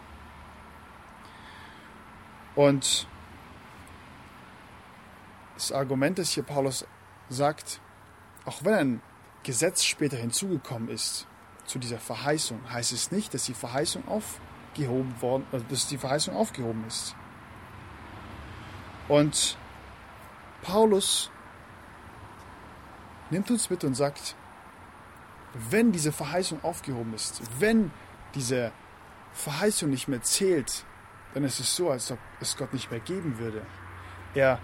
Und 2.55 3.07
das 5.55 5.73
Argument, 5.73 6.19
das 6.19 6.31
hier 6.31 6.43
Paulus 6.43 6.87
sagt, 7.29 7.81
auch 8.45 8.65
wenn 8.65 8.75
ein 8.75 9.03
Gesetz 9.43 9.85
später 9.85 10.17
hinzugekommen 10.17 10.89
ist 10.89 11.27
zu 11.67 11.79
dieser 11.79 11.99
Verheißung, 11.99 12.61
heißt 12.71 12.93
es 12.93 13.11
nicht, 13.11 13.35
dass 13.35 13.45
die 13.45 13.55
Verheißung 13.55 14.07
aufgehoben 14.09 15.15
worden, 15.21 15.47
äh, 15.53 15.61
dass 15.69 15.87
die 15.87 15.99
Verheißung 15.99 16.35
aufgehoben 16.35 16.85
ist. 16.87 17.15
Und 19.09 19.57
Paulus 20.67 21.31
nimmt 23.31 23.51
uns 23.53 23.71
mit 23.71 23.85
und 23.85 23.95
sagt, 23.95 24.35
wenn 25.71 25.93
diese 25.93 26.11
Verheißung 26.11 26.63
aufgehoben 26.65 27.15
ist, 27.15 27.41
wenn 27.61 27.93
diese 28.35 28.73
Verheißung 29.33 29.91
nicht 29.91 30.09
mehr 30.09 30.23
zählt, 30.23 30.85
dann 31.35 31.45
ist 31.45 31.61
es 31.61 31.77
so, 31.77 31.91
als 31.91 32.11
ob 32.11 32.19
es 32.41 32.57
Gott 32.57 32.73
nicht 32.73 32.91
mehr 32.91 32.99
geben 32.99 33.39
würde. 33.39 33.65
Er 34.35 34.59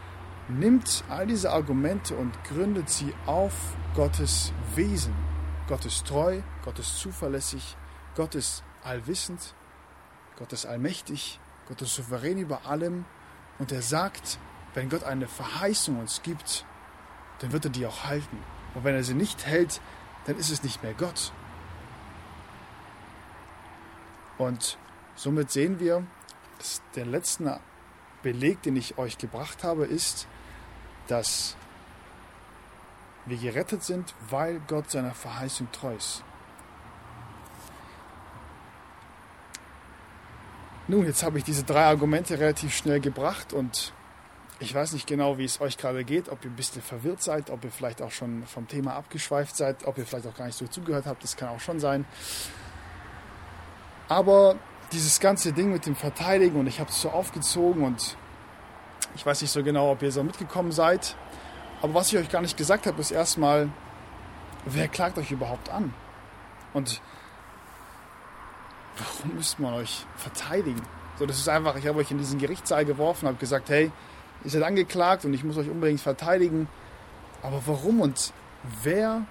nimmt 0.49 1.05
all 1.09 1.27
diese 1.27 1.53
Argumente 1.53 2.17
und 2.17 2.33
gründet 2.45 2.91
sie 2.91 3.15
auf 3.27 3.55
Gottes 3.95 4.53
Wesen. 4.75 5.15
Gott 5.69 5.85
ist 5.85 6.05
treu, 6.05 6.41
Gott 6.65 6.81
ist 6.81 6.99
zuverlässig, 6.99 7.77
Gott 8.17 8.35
ist 8.35 8.65
allwissend, 8.83 9.55
Gott 10.37 10.53
ist 10.53 10.67
allmächtig, 10.67 11.39
Gott 11.69 11.81
ist 11.81 11.95
souverän 11.95 12.39
über 12.39 12.67
allem 12.67 13.05
und 13.61 13.71
er 13.71 13.83
sagt, 13.83 14.41
wenn 14.75 14.89
Gott 14.89 15.05
eine 15.05 15.29
Verheißung 15.29 15.99
uns 15.99 16.23
gibt, 16.23 16.65
dann 17.41 17.53
wird 17.53 17.67
er 17.67 17.71
die 17.71 17.87
auch 17.87 18.05
halten. 18.05 18.39
Und 18.75 18.85
wenn 18.85 18.95
er 18.95 19.05
sie 19.05 19.15
nicht 19.15 19.47
hält, 19.47 19.81
dann 20.27 20.37
ist 20.37 20.51
es 20.51 20.63
nicht 20.63 20.83
mehr 20.83 20.95
Gott. 20.95 21.33
Und 24.39 24.79
somit 25.15 25.51
sehen 25.51 25.79
wir, 25.79 26.07
dass 26.59 26.81
der 26.95 27.07
letzte 27.07 27.61
Beleg, 28.23 28.63
den 28.63 28.77
ich 28.77 28.99
euch 28.99 29.19
gebracht 29.19 29.65
habe, 29.65 29.85
ist, 29.85 30.27
dass 31.09 31.57
wir 33.27 33.37
gerettet 33.37 33.83
sind, 33.83 34.15
weil 34.31 34.61
Gott 34.67 34.91
seiner 34.91 35.13
Verheißung 35.13 35.71
treu 35.73 35.95
ist. 35.95 36.25
Nun, 40.89 41.07
jetzt 41.07 41.23
habe 41.23 41.39
ich 41.39 41.45
diese 41.45 41.63
drei 41.63 41.85
Argumente 41.85 42.39
relativ 42.39 42.75
schnell 42.75 43.01
gebracht 43.01 43.53
und 43.53 43.93
ich 44.63 44.75
weiß 44.75 44.93
nicht 44.93 45.07
genau, 45.07 45.39
wie 45.39 45.45
es 45.45 45.61
euch 45.61 45.77
gerade 45.77 46.05
geht, 46.05 46.29
ob 46.29 46.45
ihr 46.45 46.51
ein 46.51 46.57
bisschen 46.57 46.83
verwirrt 46.83 47.21
seid, 47.21 47.51
ob 47.51 47.65
ihr 47.65 47.71
vielleicht 47.71 48.01
auch 48.01 48.13
schon 48.13 48.45
vom 48.47 48.69
Thema 48.69 48.95
abgeschweift 48.95 49.57
seid, 49.57 49.85
ob 49.85 49.99
ihr 49.99 50.07
vielleicht 50.07 50.27
auch 50.27 50.37
gar 50.37 50.47
nicht 50.47 50.57
so 50.57 50.67
zugehört 50.67 51.07
habt, 51.07 51.23
das 51.23 51.37
kann 51.37 51.49
auch 51.49 51.61
schon 51.61 51.81
sein. 51.81 52.05
Aber 54.09 54.57
dieses 54.93 55.21
ganze 55.21 55.53
Ding 55.53 55.73
mit 55.73 55.87
dem 55.87 55.97
Verteidigen 55.97 56.61
und 56.61 56.67
ich 56.67 56.79
habe 56.79 56.91
es 56.91 57.01
so 57.01 57.11
aufgezogen 57.11 57.83
und 57.83 58.17
ich 59.17 59.27
weiß 59.27 59.43
nicht 59.43 59.51
so 59.51 59.63
genau, 59.65 59.91
ob 59.91 60.03
ihr 60.03 60.13
so 60.13 60.23
mitgekommen 60.23 60.71
seid. 60.71 61.17
Aber 61.83 61.95
was 61.95 62.13
ich 62.13 62.19
euch 62.19 62.29
gar 62.31 62.43
nicht 62.43 62.57
gesagt 62.57 62.87
habe, 62.87 63.01
ist 63.01 63.11
erstmal, 63.11 63.69
wer 64.65 64.87
klagt 64.87 65.19
euch 65.19 65.33
überhaupt 65.33 65.71
an? 65.71 65.93
Und 66.73 67.01
warum 68.97 69.35
müsste 69.35 69.61
man 69.61 69.75
euch 69.75 70.07
verteidigen? 70.17 70.83
So, 71.19 71.27
das 71.27 71.39
ist 71.39 71.49
einfach, 71.49 71.75
ich 71.77 71.87
habe 71.87 71.99
euch 71.99 72.11
in 72.11 72.19
diesen 72.19 72.39
Gerichtssaal 72.39 72.85
geworfen, 72.85 73.27
habe 73.27 73.39
gesagt, 73.39 73.69
hey, 73.69 73.91
ihr 74.45 74.51
seid 74.51 74.63
angeklagt 74.63 75.25
und 75.25 75.35
ich 75.35 75.45
muss 75.45 75.57
euch 75.57 75.69
unbedingt 75.69 76.01
verteidigen. 76.01 76.69
Aber 77.43 77.63
warum 77.67 78.01
und 78.01 78.33
wer 78.83 79.23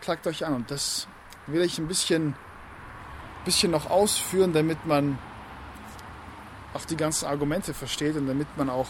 klagt 0.00 0.26
euch 0.26 0.44
an? 0.44 0.54
Und 0.54 0.70
das 0.70 1.06
will 1.46 1.62
ich 1.62 1.78
ein 1.78 1.88
bisschen, 1.88 2.34
bisschen 3.44 3.70
noch 3.70 3.90
ausführen, 3.90 4.52
damit 4.52 4.86
man 4.86 5.18
auch 6.74 6.84
die 6.84 6.96
ganzen 6.96 7.26
Argumente 7.26 7.72
versteht 7.72 8.16
und 8.16 8.26
damit 8.26 8.48
man 8.56 8.68
auch 8.68 8.88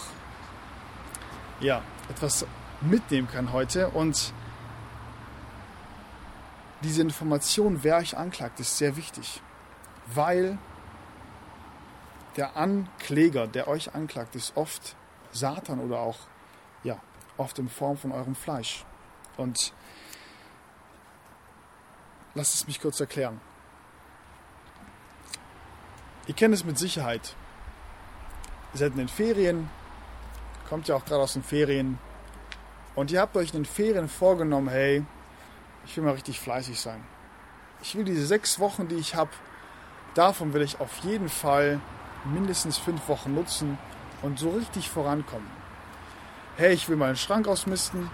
ja, 1.61 1.83
etwas 2.09 2.47
mitnehmen 2.81 3.29
kann 3.31 3.53
heute. 3.53 3.89
Und 3.91 4.33
diese 6.83 7.03
Information, 7.03 7.81
wer 7.83 7.97
euch 7.97 8.17
anklagt, 8.17 8.61
ist 8.61 8.77
sehr 8.79 8.97
wichtig, 8.97 9.41
weil 10.07 10.59
der 12.37 12.57
Ankläger, 12.57 13.47
der 13.47 13.69
euch 13.69 13.95
anklagt, 13.95 14.35
ist 14.35 14.57
oft 14.57 14.97
Satan 15.35 15.81
oder 15.81 15.99
auch 15.99 16.19
ja, 16.83 16.99
oft 17.37 17.59
in 17.59 17.69
Form 17.69 17.97
von 17.97 18.13
eurem 18.13 18.35
Fleisch. 18.35 18.85
Und 19.37 19.73
lasst 22.35 22.55
es 22.55 22.67
mich 22.67 22.81
kurz 22.81 23.01
erklären. 23.01 23.41
Ihr 26.27 26.35
kennt 26.35 26.55
es 26.55 26.65
mit 26.65 26.79
Sicherheit. 26.79 27.35
Ihr 28.73 28.79
seid 28.79 28.93
in 28.93 28.99
den 28.99 29.09
Ferien, 29.09 29.71
kommt 30.69 30.89
ja 30.89 30.97
auch 30.97 31.05
gerade 31.05 31.23
aus 31.23 31.35
den 31.35 31.43
Ferien 31.43 31.99
und 32.95 33.11
ihr 33.11 33.21
habt 33.21 33.37
euch 33.37 33.49
in 33.49 33.61
den 33.61 33.65
Ferien 33.65 34.09
vorgenommen, 34.09 34.69
hey, 34.69 35.05
ich 35.85 35.97
will 35.97 36.05
mal 36.05 36.15
richtig 36.15 36.41
fleißig 36.41 36.81
sein. 36.81 37.05
Ich 37.83 37.95
will 37.95 38.05
diese 38.05 38.27
sechs 38.27 38.59
Wochen, 38.59 38.89
die 38.89 38.95
ich 38.97 39.15
habe, 39.15 39.31
davon 40.15 40.55
will 40.55 40.63
ich 40.63 40.81
auf 40.81 40.97
jeden 40.99 41.29
Fall 41.29 41.81
mindestens 42.25 42.79
fünf 42.79 43.07
Wochen 43.09 43.35
nutzen, 43.35 43.79
und 44.25 44.39
so 44.39 44.51
richtig 44.51 44.89
vorankommen. 44.89 45.47
Hey, 46.57 46.73
ich 46.73 46.89
will 46.89 46.97
meinen 46.97 47.17
Schrank 47.17 47.47
ausmisten. 47.47 48.11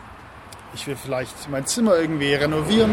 Ich 0.75 0.87
will 0.87 0.97
vielleicht 0.97 1.49
mein 1.49 1.67
Zimmer 1.67 1.97
irgendwie 1.97 2.35
renovieren. 2.35 2.91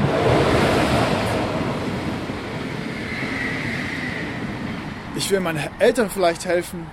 Ich 5.16 5.32
will 5.32 5.40
meinen 5.40 5.68
Eltern 5.80 6.12
vielleicht 6.12 6.46
helfen. 6.46 6.86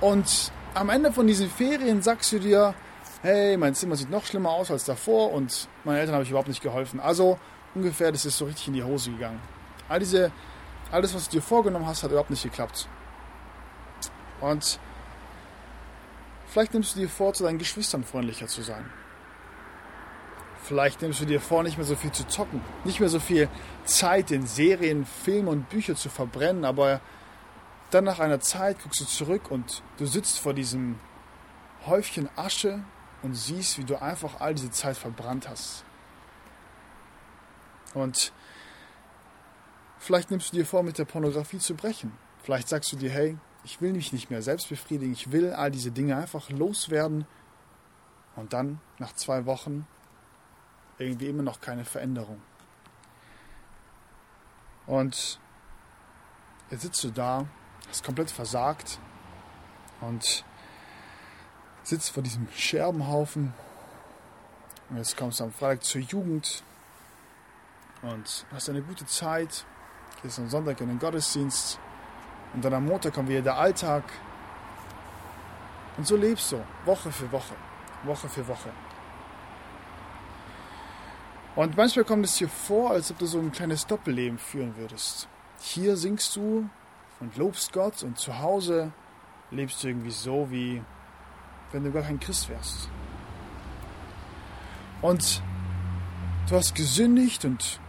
Und 0.00 0.52
am 0.74 0.90
Ende 0.90 1.10
von 1.10 1.26
diesen 1.26 1.48
Ferien 1.48 2.02
sagst 2.02 2.32
du 2.32 2.38
dir, 2.38 2.74
hey, 3.22 3.56
mein 3.56 3.74
Zimmer 3.74 3.96
sieht 3.96 4.10
noch 4.10 4.26
schlimmer 4.26 4.50
aus 4.50 4.70
als 4.70 4.84
davor 4.84 5.32
und 5.32 5.68
meinen 5.84 5.96
Eltern 5.96 6.14
habe 6.14 6.24
ich 6.24 6.30
überhaupt 6.30 6.48
nicht 6.48 6.62
geholfen. 6.62 7.00
Also 7.00 7.38
ungefähr, 7.74 8.12
das 8.12 8.26
ist 8.26 8.36
so 8.36 8.44
richtig 8.44 8.68
in 8.68 8.74
die 8.74 8.84
Hose 8.84 9.10
gegangen. 9.10 9.40
All 9.88 10.00
diese, 10.00 10.32
alles, 10.92 11.14
was 11.14 11.28
du 11.28 11.38
dir 11.38 11.42
vorgenommen 11.42 11.86
hast, 11.86 12.02
hat 12.02 12.10
überhaupt 12.10 12.30
nicht 12.30 12.42
geklappt. 12.42 12.88
Und 14.40 14.78
vielleicht 16.50 16.74
nimmst 16.74 16.94
du 16.94 17.00
dir 17.00 17.08
vor, 17.08 17.32
zu 17.32 17.44
deinen 17.44 17.58
Geschwistern 17.58 18.04
freundlicher 18.04 18.46
zu 18.46 18.62
sein. 18.62 18.84
Vielleicht 20.62 21.02
nimmst 21.02 21.20
du 21.20 21.24
dir 21.24 21.40
vor, 21.40 21.62
nicht 21.62 21.78
mehr 21.78 21.86
so 21.86 21.96
viel 21.96 22.12
zu 22.12 22.26
zocken, 22.26 22.60
nicht 22.84 23.00
mehr 23.00 23.08
so 23.08 23.18
viel 23.18 23.48
Zeit 23.84 24.30
in 24.30 24.46
Serien, 24.46 25.06
Filme 25.06 25.50
und 25.50 25.68
Bücher 25.68 25.96
zu 25.96 26.10
verbrennen, 26.10 26.64
aber 26.64 27.00
dann 27.90 28.04
nach 28.04 28.20
einer 28.20 28.40
Zeit 28.40 28.82
guckst 28.82 29.00
du 29.00 29.04
zurück 29.04 29.50
und 29.50 29.82
du 29.96 30.06
sitzt 30.06 30.38
vor 30.38 30.54
diesem 30.54 30.98
Häufchen 31.86 32.28
Asche 32.36 32.84
und 33.22 33.34
siehst, 33.34 33.78
wie 33.78 33.84
du 33.84 34.00
einfach 34.00 34.40
all 34.40 34.54
diese 34.54 34.70
Zeit 34.70 34.96
verbrannt 34.96 35.48
hast. 35.48 35.84
Und 37.94 38.32
vielleicht 39.98 40.30
nimmst 40.30 40.52
du 40.52 40.56
dir 40.56 40.66
vor, 40.66 40.82
mit 40.82 40.98
der 40.98 41.04
Pornografie 41.04 41.58
zu 41.58 41.74
brechen. 41.74 42.12
Vielleicht 42.42 42.68
sagst 42.68 42.92
du 42.92 42.96
dir, 42.96 43.10
hey, 43.10 43.38
ich 43.64 43.80
will 43.80 43.92
mich 43.92 44.12
nicht 44.12 44.30
mehr 44.30 44.42
selbst 44.42 44.68
befriedigen, 44.68 45.12
ich 45.12 45.32
will 45.32 45.52
all 45.52 45.70
diese 45.70 45.90
Dinge 45.90 46.16
einfach 46.16 46.50
loswerden. 46.50 47.26
Und 48.36 48.52
dann, 48.52 48.80
nach 48.98 49.12
zwei 49.14 49.44
Wochen, 49.44 49.86
irgendwie 50.98 51.28
immer 51.28 51.42
noch 51.42 51.60
keine 51.60 51.84
Veränderung. 51.84 52.40
Und 54.86 55.38
jetzt 56.70 56.82
sitzt 56.82 57.04
du 57.04 57.10
da 57.10 57.46
hast 57.90 58.04
komplett 58.04 58.30
versagt 58.30 58.98
und 60.00 60.44
sitzt 61.82 62.10
vor 62.10 62.22
diesem 62.22 62.48
Scherbenhaufen. 62.52 63.52
Und 64.88 64.96
jetzt 64.96 65.16
kommst 65.16 65.40
du 65.40 65.44
am 65.44 65.52
Freitag 65.52 65.84
zur 65.84 66.00
Jugend 66.00 66.62
und 68.02 68.46
hast 68.52 68.68
eine 68.68 68.82
gute 68.82 69.06
Zeit, 69.06 69.64
gehst 70.22 70.38
am 70.38 70.48
Sonntag 70.48 70.80
in 70.80 70.88
den 70.88 70.98
Gottesdienst 70.98 71.78
und 72.54 72.64
dann 72.64 72.74
am 72.74 72.86
Montag 72.86 73.14
kommt 73.14 73.28
wieder 73.28 73.42
der 73.42 73.58
Alltag. 73.58 74.04
Und 75.96 76.06
so 76.06 76.16
lebst 76.16 76.52
du, 76.52 76.62
Woche 76.84 77.10
für 77.12 77.30
Woche, 77.30 77.54
Woche 78.04 78.28
für 78.28 78.46
Woche. 78.46 78.70
Und 81.56 81.76
manchmal 81.76 82.04
kommt 82.04 82.24
es 82.24 82.36
dir 82.36 82.48
vor, 82.48 82.90
als 82.90 83.10
ob 83.10 83.18
du 83.18 83.26
so 83.26 83.38
ein 83.38 83.52
kleines 83.52 83.86
Doppelleben 83.86 84.38
führen 84.38 84.76
würdest. 84.76 85.28
Hier 85.60 85.96
singst 85.96 86.36
du 86.36 86.68
und 87.18 87.36
lobst 87.36 87.72
Gott 87.72 88.02
und 88.02 88.18
zu 88.18 88.38
Hause 88.38 88.92
lebst 89.50 89.82
du 89.82 89.88
irgendwie 89.88 90.10
so, 90.10 90.50
wie 90.50 90.82
wenn 91.72 91.84
du 91.84 91.92
gar 91.92 92.02
kein 92.02 92.20
Christ 92.20 92.48
wärst. 92.48 92.88
Und 95.02 95.42
du 96.48 96.56
hast 96.56 96.74
gesündigt 96.74 97.44
und 97.44 97.80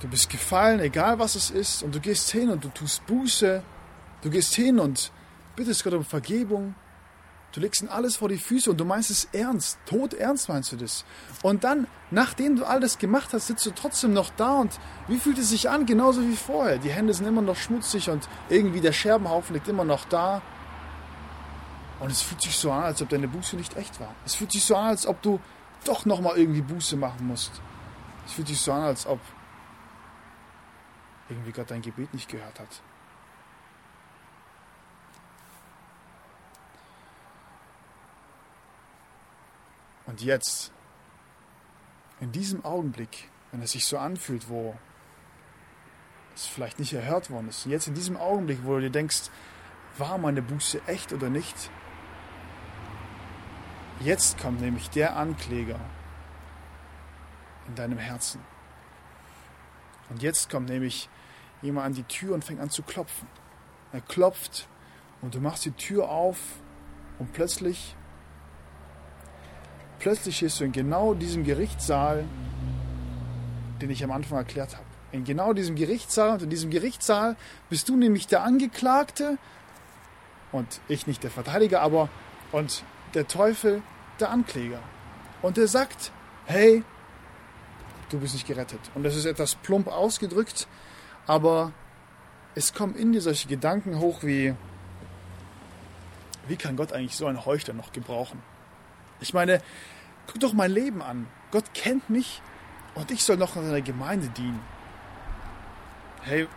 du 0.00 0.08
bist 0.08 0.30
gefallen, 0.30 0.80
egal 0.80 1.18
was 1.18 1.34
es 1.34 1.50
ist, 1.50 1.82
und 1.82 1.94
du 1.94 2.00
gehst 2.00 2.30
hin 2.30 2.50
und 2.50 2.64
du 2.64 2.68
tust 2.68 3.06
Buße, 3.06 3.62
du 4.24 4.30
gehst 4.30 4.54
hin 4.56 4.80
und 4.80 5.12
bittest 5.54 5.84
Gott 5.84 5.94
um 5.94 6.04
Vergebung 6.04 6.74
Du 7.54 7.60
legst 7.60 7.82
ihm 7.82 7.88
alles 7.88 8.16
vor 8.16 8.28
die 8.28 8.36
Füße 8.36 8.68
und 8.72 8.80
du 8.80 8.84
meinst 8.84 9.10
es 9.12 9.28
ernst. 9.30 9.78
Tot 9.86 10.12
ernst 10.12 10.48
meinst 10.48 10.72
du 10.72 10.76
das. 10.76 11.04
Und 11.40 11.62
dann, 11.62 11.86
nachdem 12.10 12.56
du 12.56 12.64
alles 12.64 12.98
gemacht 12.98 13.32
hast, 13.32 13.46
sitzt 13.46 13.64
du 13.64 13.70
trotzdem 13.70 14.12
noch 14.12 14.30
da 14.30 14.54
und 14.54 14.76
wie 15.06 15.20
fühlt 15.20 15.38
es 15.38 15.50
sich 15.50 15.70
an? 15.70 15.86
Genauso 15.86 16.20
wie 16.22 16.34
vorher. 16.34 16.78
Die 16.78 16.90
Hände 16.90 17.14
sind 17.14 17.28
immer 17.28 17.42
noch 17.42 17.54
schmutzig 17.54 18.10
und 18.10 18.28
irgendwie 18.48 18.80
der 18.80 18.90
Scherbenhaufen 18.90 19.54
liegt 19.54 19.68
immer 19.68 19.84
noch 19.84 20.04
da. 20.06 20.42
Und 22.00 22.10
es 22.10 22.22
fühlt 22.22 22.42
sich 22.42 22.58
so 22.58 22.72
an, 22.72 22.82
als 22.82 23.00
ob 23.00 23.08
deine 23.08 23.28
Buße 23.28 23.54
nicht 23.54 23.76
echt 23.76 24.00
war. 24.00 24.12
Es 24.26 24.34
fühlt 24.34 24.50
sich 24.50 24.64
so 24.64 24.74
an, 24.74 24.86
als 24.86 25.06
ob 25.06 25.22
du 25.22 25.38
doch 25.84 26.06
nochmal 26.06 26.36
irgendwie 26.36 26.62
Buße 26.62 26.96
machen 26.96 27.24
musst. 27.28 27.52
Es 28.26 28.32
fühlt 28.32 28.48
sich 28.48 28.60
so 28.60 28.72
an, 28.72 28.82
als 28.82 29.06
ob 29.06 29.20
irgendwie 31.28 31.52
Gott 31.52 31.70
dein 31.70 31.82
Gebet 31.82 32.12
nicht 32.12 32.28
gehört 32.28 32.58
hat. 32.58 32.82
Und 40.06 40.22
jetzt, 40.22 40.72
in 42.20 42.32
diesem 42.32 42.64
Augenblick, 42.64 43.30
wenn 43.50 43.62
es 43.62 43.72
sich 43.72 43.86
so 43.86 43.98
anfühlt, 43.98 44.48
wo 44.48 44.76
es 46.34 46.46
vielleicht 46.46 46.78
nicht 46.78 46.92
erhört 46.92 47.30
worden 47.30 47.48
ist, 47.48 47.64
jetzt 47.66 47.86
in 47.86 47.94
diesem 47.94 48.16
Augenblick, 48.16 48.58
wo 48.64 48.74
du 48.74 48.82
dir 48.82 48.90
denkst, 48.90 49.30
war 49.96 50.18
meine 50.18 50.42
Buße 50.42 50.82
echt 50.86 51.12
oder 51.12 51.30
nicht, 51.30 51.70
jetzt 54.00 54.38
kommt 54.38 54.60
nämlich 54.60 54.90
der 54.90 55.16
Ankläger 55.16 55.78
in 57.68 57.74
deinem 57.74 57.98
Herzen. 57.98 58.40
Und 60.10 60.22
jetzt 60.22 60.50
kommt 60.50 60.68
nämlich 60.68 61.08
jemand 61.62 61.86
an 61.86 61.94
die 61.94 62.02
Tür 62.04 62.34
und 62.34 62.44
fängt 62.44 62.60
an 62.60 62.70
zu 62.70 62.82
klopfen. 62.82 63.26
Er 63.92 64.00
klopft 64.00 64.68
und 65.22 65.34
du 65.34 65.40
machst 65.40 65.64
die 65.64 65.70
Tür 65.72 66.10
auf 66.10 66.38
und 67.18 67.32
plötzlich 67.32 67.96
plötzlich 70.04 70.36
stehst 70.36 70.60
du 70.60 70.64
in 70.64 70.72
genau 70.72 71.14
diesem 71.14 71.44
Gerichtssaal, 71.44 72.26
den 73.80 73.88
ich 73.88 74.04
am 74.04 74.12
Anfang 74.12 74.36
erklärt 74.36 74.74
habe. 74.74 74.84
In 75.12 75.24
genau 75.24 75.54
diesem 75.54 75.76
Gerichtssaal 75.76 76.32
und 76.32 76.42
in 76.42 76.50
diesem 76.50 76.70
Gerichtssaal 76.70 77.36
bist 77.70 77.88
du 77.88 77.96
nämlich 77.96 78.26
der 78.26 78.42
Angeklagte 78.42 79.38
und 80.52 80.82
ich 80.88 81.06
nicht 81.06 81.22
der 81.22 81.30
Verteidiger, 81.30 81.80
aber 81.80 82.10
und 82.52 82.84
der 83.14 83.26
Teufel 83.28 83.80
der 84.20 84.28
Ankläger. 84.28 84.80
Und 85.40 85.56
er 85.56 85.68
sagt, 85.68 86.12
hey, 86.44 86.84
du 88.10 88.20
bist 88.20 88.34
nicht 88.34 88.46
gerettet. 88.46 88.80
Und 88.94 89.04
das 89.04 89.16
ist 89.16 89.24
etwas 89.24 89.54
plump 89.54 89.88
ausgedrückt, 89.88 90.68
aber 91.26 91.72
es 92.54 92.74
kommen 92.74 92.94
in 92.94 93.14
dir 93.14 93.22
solche 93.22 93.48
Gedanken 93.48 94.00
hoch 94.00 94.22
wie, 94.22 94.54
wie 96.46 96.56
kann 96.56 96.76
Gott 96.76 96.92
eigentlich 96.92 97.16
so 97.16 97.26
einen 97.26 97.46
Heuchler 97.46 97.72
noch 97.72 97.90
gebrauchen? 97.92 98.42
Ich 99.20 99.34
meine, 99.34 99.60
Guck 100.26 100.40
doch 100.40 100.52
mein 100.52 100.70
Leben 100.70 101.02
an. 101.02 101.26
Gott 101.50 101.74
kennt 101.74 102.10
mich 102.10 102.42
und 102.94 103.10
ich 103.10 103.24
soll 103.24 103.36
noch 103.36 103.56
in 103.56 103.64
seiner 103.64 103.80
Gemeinde 103.80 104.28
dienen. 104.28 104.60
Hey, 106.22 106.48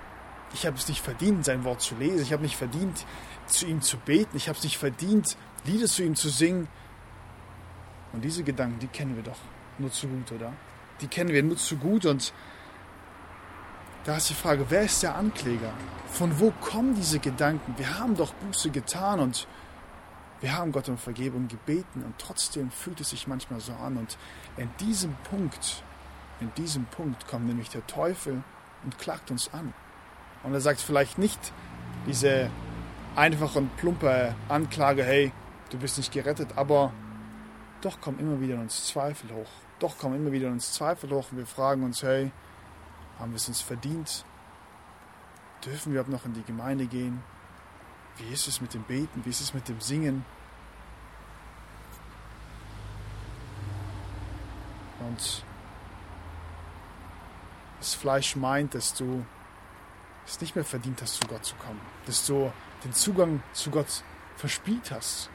ich 0.53 0.65
habe 0.65 0.77
es 0.77 0.87
nicht 0.87 1.01
verdient, 1.01 1.45
sein 1.45 1.63
Wort 1.63 1.81
zu 1.81 1.95
lesen. 1.95 2.21
Ich 2.21 2.31
habe 2.31 2.43
nicht 2.43 2.55
verdient, 2.55 3.05
zu 3.47 3.65
ihm 3.65 3.81
zu 3.81 3.97
beten. 3.97 4.37
Ich 4.37 4.47
habe 4.47 4.57
es 4.57 4.63
nicht 4.63 4.77
verdient, 4.77 5.37
Lieder 5.65 5.87
zu 5.87 6.03
ihm 6.03 6.15
zu 6.15 6.29
singen. 6.29 6.67
Und 8.13 8.23
diese 8.23 8.43
Gedanken, 8.43 8.79
die 8.79 8.87
kennen 8.87 9.15
wir 9.15 9.23
doch 9.23 9.37
nur 9.77 9.91
zu 9.91 10.07
gut, 10.07 10.31
oder? 10.31 10.53
Die 11.01 11.07
kennen 11.07 11.29
wir 11.29 11.43
nur 11.43 11.57
zu 11.57 11.75
gut 11.77 12.05
und 12.05 12.33
da 14.05 14.15
ist 14.15 14.29
die 14.29 14.33
Frage, 14.33 14.65
wer 14.69 14.83
ist 14.83 15.03
der 15.03 15.15
Ankläger? 15.15 15.73
Von 16.07 16.39
wo 16.39 16.51
kommen 16.61 16.95
diese 16.95 17.19
Gedanken? 17.19 17.77
Wir 17.77 17.99
haben 17.99 18.15
doch 18.15 18.33
Buße 18.33 18.69
getan 18.69 19.19
und 19.19 19.45
wir 20.41 20.55
haben 20.55 20.71
Gott 20.71 20.87
um 20.89 20.97
Vergebung 20.97 21.47
gebeten 21.47 22.03
und 22.03 22.15
trotzdem 22.19 22.69
fühlt 22.69 23.01
es 23.01 23.09
sich 23.09 23.27
manchmal 23.27 23.59
so 23.59 23.73
an. 23.73 23.97
Und 23.97 24.17
in 24.57 24.69
diesem 24.79 25.15
Punkt, 25.29 25.83
in 26.39 26.53
diesem 26.55 26.85
Punkt 26.85 27.27
kommt 27.27 27.47
nämlich 27.47 27.69
der 27.69 27.85
Teufel 27.87 28.43
und 28.83 28.97
klagt 28.99 29.31
uns 29.31 29.51
an. 29.53 29.73
Und 30.43 30.53
er 30.53 30.61
sagt 30.61 30.79
vielleicht 30.79 31.17
nicht 31.17 31.51
diese 32.05 32.49
einfache 33.15 33.57
und 33.59 33.75
plumpe 33.77 34.35
Anklage, 34.47 35.03
hey, 35.03 35.31
du 35.71 35.77
bist 35.77 35.97
nicht 35.97 36.13
gerettet, 36.13 36.49
aber 36.55 36.93
doch 37.81 37.99
kommen 37.99 38.19
immer 38.19 38.39
wieder 38.39 38.59
uns 38.59 38.87
Zweifel 38.87 39.31
hoch. 39.33 39.49
Doch 39.79 39.97
kommen 39.97 40.15
immer 40.15 40.31
wieder 40.31 40.49
uns 40.49 40.73
Zweifel 40.73 41.09
hoch 41.09 41.31
und 41.31 41.37
wir 41.37 41.47
fragen 41.47 41.83
uns, 41.83 42.03
hey, 42.03 42.31
haben 43.19 43.31
wir 43.31 43.37
es 43.37 43.47
uns 43.47 43.61
verdient? 43.61 44.23
Dürfen 45.65 45.93
wir 45.93 46.01
überhaupt 46.01 46.11
noch 46.11 46.25
in 46.25 46.33
die 46.33 46.43
Gemeinde 46.43 46.85
gehen? 46.85 47.23
Wie 48.17 48.33
ist 48.33 48.47
es 48.47 48.61
mit 48.61 48.73
dem 48.73 48.83
Beten? 48.83 49.23
Wie 49.25 49.29
ist 49.29 49.41
es 49.41 49.53
mit 49.53 49.67
dem 49.67 49.79
Singen? 49.79 50.25
Und 54.99 55.43
das 57.79 57.93
Fleisch 57.93 58.35
meint, 58.35 58.73
dass 58.73 58.93
du 58.93 59.25
es 60.25 60.41
nicht 60.41 60.55
mehr 60.55 60.65
verdient 60.65 61.01
hast, 61.01 61.15
zu 61.15 61.27
Gott 61.27 61.45
zu 61.45 61.55
kommen. 61.55 61.79
Dass 62.05 62.25
du 62.25 62.51
den 62.83 62.93
Zugang 62.93 63.41
zu 63.53 63.69
Gott 63.69 64.03
verspielt 64.35 64.91
hast. 64.91 65.29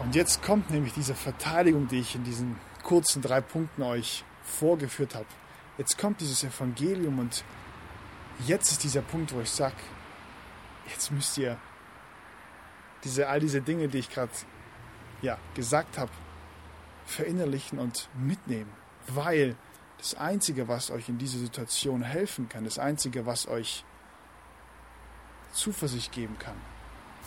Und 0.00 0.14
jetzt 0.14 0.42
kommt 0.42 0.70
nämlich 0.70 0.92
diese 0.92 1.14
Verteidigung, 1.14 1.88
die 1.88 2.00
ich 2.00 2.14
in 2.14 2.24
diesen 2.24 2.58
kurzen 2.82 3.22
drei 3.22 3.40
Punkten 3.40 3.82
euch 3.82 4.24
vorgeführt 4.42 5.14
habe. 5.14 5.26
Jetzt 5.78 5.98
kommt 5.98 6.20
dieses 6.20 6.44
Evangelium 6.44 7.18
und 7.18 7.44
jetzt 8.46 8.70
ist 8.72 8.84
dieser 8.84 9.02
Punkt, 9.02 9.32
wo 9.34 9.40
ich 9.40 9.50
sage, 9.50 9.76
jetzt 10.88 11.10
müsst 11.10 11.38
ihr 11.38 11.58
diese, 13.04 13.28
all 13.28 13.40
diese 13.40 13.60
Dinge, 13.60 13.88
die 13.88 13.98
ich 13.98 14.10
gerade 14.10 14.32
ja, 15.22 15.38
gesagt 15.54 15.98
habe, 15.98 16.10
verinnerlichen 17.06 17.78
und 17.78 18.08
mitnehmen. 18.14 18.72
Weil 19.06 19.56
das 19.98 20.14
Einzige, 20.14 20.68
was 20.68 20.90
euch 20.90 21.08
in 21.08 21.18
dieser 21.18 21.38
Situation 21.38 22.02
helfen 22.02 22.48
kann, 22.48 22.64
das 22.64 22.78
Einzige, 22.78 23.26
was 23.26 23.46
euch 23.46 23.84
Zuversicht 25.52 26.12
geben 26.12 26.38
kann, 26.38 26.56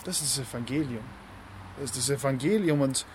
das 0.04 0.22
ist 0.22 0.38
das 0.38 0.48
Evangelium. 0.48 1.04
Das 1.80 1.90
ist 1.90 1.98
das 1.98 2.18
Evangelium 2.18 2.80
und 2.80 3.06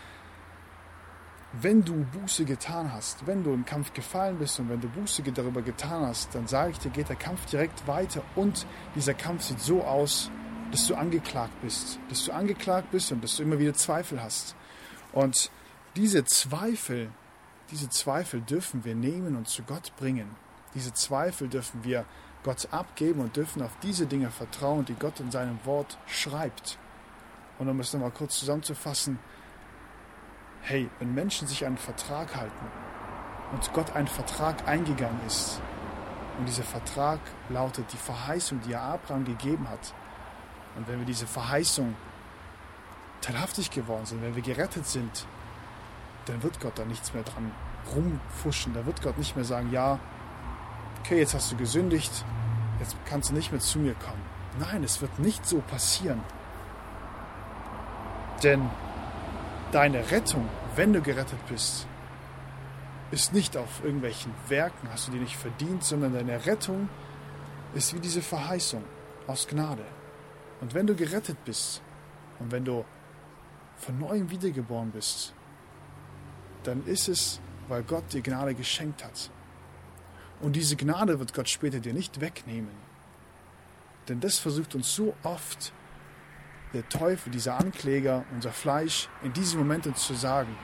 wenn 1.62 1.84
du 1.84 2.06
Buße 2.06 2.46
getan 2.46 2.92
hast, 2.92 3.28
wenn 3.28 3.44
du 3.44 3.54
im 3.54 3.64
Kampf 3.64 3.94
gefallen 3.94 4.40
bist 4.40 4.60
und 4.60 4.70
wenn 4.70 4.82
du 4.82 4.90
Buße 4.90 5.22
darüber 5.22 5.62
getan 5.62 6.06
hast, 6.06 6.34
dann 6.34 6.48
sage 6.48 6.72
ich 6.72 6.80
dir, 6.80 6.90
geht 6.90 7.10
der 7.10 7.16
Kampf 7.16 7.46
direkt 7.46 7.88
weiter 7.88 8.24
und 8.36 8.66
dieser 8.96 9.14
Kampf 9.14 9.44
sieht 9.44 9.60
so 9.60 9.84
aus, 9.84 10.32
dass 10.72 10.88
du 10.88 10.96
angeklagt 10.96 11.54
bist, 11.62 12.00
dass 12.10 12.26
du 12.26 12.32
angeklagt 12.32 12.90
bist 12.92 13.12
und 13.12 13.24
dass 13.24 13.38
du 13.38 13.44
immer 13.44 13.60
wieder 13.60 13.76
Zweifel 13.76 14.22
hast. 14.22 14.56
Und 15.12 15.52
diese 15.96 16.26
Zweifel, 16.26 17.12
diese 17.70 17.90
Zweifel 17.90 18.42
dürfen 18.42 18.84
wir 18.84 18.96
nehmen 18.96 19.36
und 19.36 19.48
zu 19.48 19.62
Gott 19.62 19.96
bringen. 19.96 20.36
Diese 20.74 20.92
Zweifel 20.94 21.48
dürfen 21.48 21.84
wir 21.84 22.06
Gott 22.44 22.68
abgeben 22.72 23.22
und 23.22 23.36
dürfen 23.36 23.62
auf 23.62 23.78
diese 23.84 24.08
Dinge 24.08 24.32
vertrauen, 24.32 24.86
die 24.86 24.96
Gott 24.96 25.20
in 25.20 25.30
seinem 25.30 25.60
Wort 25.66 26.00
schreibt. 26.08 26.80
Und 27.60 27.70
um 27.70 27.80
es 27.80 27.94
nochmal 27.94 28.10
kurz 28.10 28.40
zusammenzufassen, 28.40 29.20
hey, 30.64 30.90
wenn 31.00 31.14
Menschen 31.14 31.48
sich 31.48 31.66
einen 31.66 31.78
Vertrag 31.78 32.36
halten 32.36 32.66
und 33.52 33.72
Gott 33.74 33.96
einen 33.96 34.08
Vertrag 34.08 34.68
eingegangen 34.68 35.20
ist, 35.28 35.62
und 36.40 36.48
dieser 36.48 36.64
Vertrag 36.64 37.20
lautet 37.50 37.94
die 37.94 37.98
Verheißung, 37.98 38.60
die 38.62 38.74
er 38.74 38.82
Abraham 38.82 39.24
gegeben 39.26 39.70
hat, 39.70 39.94
und 40.76 40.88
wenn 40.88 40.98
wir 40.98 41.06
diese 41.06 41.28
Verheißung 41.28 41.96
teilhaftig 43.22 43.70
geworden 43.70 44.06
sind, 44.06 44.22
wenn 44.24 44.36
wir 44.36 44.42
gerettet 44.42 44.88
sind, 44.88 45.28
dann 46.26 46.42
wird 46.42 46.60
Gott 46.60 46.80
da 46.80 46.86
nichts 46.86 47.14
mehr 47.14 47.24
dran 47.24 47.52
rumfuschen. 47.94 48.74
Da 48.74 48.86
wird 48.86 49.02
Gott 49.02 49.18
nicht 49.18 49.36
mehr 49.36 49.46
sagen, 49.46 49.72
ja, 49.72 50.00
okay, 51.00 51.20
jetzt 51.20 51.34
hast 51.34 51.52
du 51.52 51.58
gesündigt, 51.58 52.26
jetzt 52.80 52.96
kannst 53.06 53.30
du 53.30 53.36
nicht 53.36 53.52
mehr 53.52 53.62
zu 53.62 53.80
mir 53.80 53.94
kommen. 53.96 54.22
Nein, 54.60 54.84
es 54.84 55.02
wird 55.02 55.20
nicht 55.20 55.46
so 55.46 55.60
passieren. 55.60 56.22
Denn 58.42 58.70
deine 59.74 60.12
Rettung, 60.12 60.48
wenn 60.76 60.94
du 60.94 61.02
gerettet 61.02 61.40
bist, 61.48 61.88
ist 63.12 63.34
nicht 63.34 63.58
auf 63.58 63.84
irgendwelchen 63.84 64.32
Werken, 64.48 64.88
hast 64.92 65.08
du 65.08 65.12
die 65.12 65.20
nicht 65.20 65.36
verdient, 65.36 65.84
sondern 65.84 66.14
deine 66.14 66.46
Rettung 66.46 66.90
ist 67.74 67.94
wie 67.96 68.00
diese 68.00 68.22
Verheißung 68.22 68.84
aus 69.28 69.48
Gnade. 69.48 69.84
Und 70.62 70.74
wenn 70.74 70.88
du 70.88 70.96
gerettet 70.96 71.44
bist 71.44 71.82
und 72.40 72.52
wenn 72.52 72.66
du 72.66 72.86
von 73.78 74.00
neuem 74.00 74.30
wiedergeboren 74.30 74.92
bist, 74.92 75.34
dann 76.64 76.86
ist 76.86 77.08
es, 77.08 77.42
weil 77.68 77.84
Gott 77.84 78.14
dir 78.14 78.22
Gnade 78.22 78.54
geschenkt 78.54 79.04
hat. 79.04 79.32
Und 80.42 80.56
diese 80.56 80.76
Gnade 80.76 81.20
wird 81.20 81.34
Gott 81.34 81.50
später 81.50 81.80
dir 81.80 81.94
nicht 81.94 82.22
wegnehmen. 82.22 82.76
Denn 84.08 84.20
das 84.20 84.38
versucht 84.38 84.76
uns 84.76 84.94
so 84.94 85.16
oft 85.24 85.74
der 86.74 86.88
Teufel, 86.90 87.32
dieser 87.32 87.58
Ankläger, 87.58 88.26
unser 88.34 88.52
Fleisch, 88.52 89.08
in 89.22 89.32
diesem 89.34 89.60
Moment 89.60 89.88
uns 89.88 90.06
zu 90.06 90.16
sagen. 90.16 90.56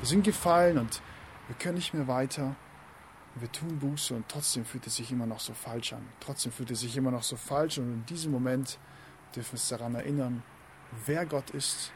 Wir 0.00 0.06
sind 0.06 0.22
gefallen 0.22 0.78
und 0.78 1.00
wir 1.48 1.56
können 1.56 1.76
nicht 1.76 1.94
mehr 1.94 2.06
weiter. 2.06 2.54
Wir 3.36 3.50
tun 3.50 3.78
Buße 3.78 4.14
und 4.14 4.28
trotzdem 4.28 4.64
fühlt 4.64 4.86
es 4.86 4.96
sich 4.96 5.10
immer 5.10 5.26
noch 5.26 5.40
so 5.40 5.54
falsch 5.54 5.92
an. 5.92 6.06
Trotzdem 6.20 6.52
fühlt 6.52 6.70
es 6.70 6.80
sich 6.80 6.96
immer 6.96 7.10
noch 7.10 7.22
so 7.22 7.36
falsch 7.36 7.78
und 7.78 7.92
in 7.92 8.06
diesem 8.06 8.30
Moment 8.30 8.78
dürfen 9.34 9.52
wir 9.52 9.54
uns 9.54 9.68
daran 9.68 9.94
erinnern, 9.94 10.42
wer 11.06 11.26
Gott 11.26 11.50
ist 11.50 11.92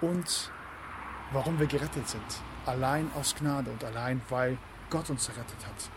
und 0.00 0.50
warum 1.32 1.58
wir 1.60 1.66
gerettet 1.66 2.08
sind. 2.08 2.42
Allein 2.66 3.10
aus 3.14 3.34
Gnade 3.36 3.70
und 3.70 3.84
allein, 3.84 4.20
weil 4.28 4.58
Gott 4.88 5.10
uns 5.10 5.28
errettet 5.28 5.66
hat. 5.66 5.90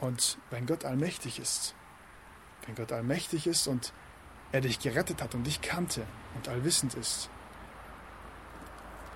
Und 0.00 0.38
wenn 0.50 0.64
Gott 0.64 0.84
allmächtig 0.84 1.40
ist, 1.40 1.74
wenn 2.68 2.76
Gott 2.76 2.92
allmächtig 2.92 3.46
ist 3.46 3.66
und 3.66 3.92
er 4.52 4.60
dich 4.60 4.78
gerettet 4.78 5.22
hat 5.22 5.34
und 5.34 5.44
dich 5.44 5.60
kannte 5.60 6.06
und 6.36 6.48
allwissend 6.48 6.94
ist, 6.94 7.30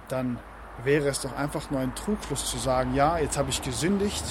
dann 0.08 0.38
wäre 0.84 1.08
es 1.08 1.20
doch 1.20 1.36
einfach 1.36 1.70
nur 1.70 1.80
ein 1.80 1.94
Trugschluss 1.94 2.50
zu 2.50 2.58
sagen, 2.58 2.94
ja, 2.94 3.18
jetzt 3.18 3.36
habe 3.36 3.50
ich 3.50 3.62
gesündigt, 3.62 4.24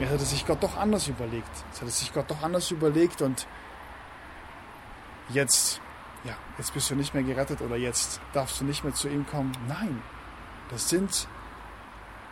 jetzt 0.00 0.10
hat 0.10 0.20
es 0.20 0.30
sich 0.30 0.46
Gott 0.46 0.62
doch 0.62 0.76
anders 0.76 1.06
überlegt. 1.06 1.50
Jetzt 1.68 1.82
hat 1.82 1.88
es 1.88 1.98
sich 1.98 2.12
Gott 2.12 2.30
doch 2.30 2.42
anders 2.42 2.70
überlegt 2.70 3.20
und 3.22 3.46
jetzt 5.28 5.80
ja, 6.24 6.34
jetzt 6.58 6.72
bist 6.72 6.90
du 6.90 6.96
nicht 6.96 7.14
mehr 7.14 7.22
gerettet 7.22 7.60
oder 7.60 7.76
jetzt 7.76 8.20
darfst 8.32 8.60
du 8.60 8.64
nicht 8.64 8.84
mehr 8.84 8.94
zu 8.94 9.08
ihm 9.08 9.26
kommen. 9.26 9.52
Nein, 9.68 10.02
das 10.70 10.88
sind 10.88 11.28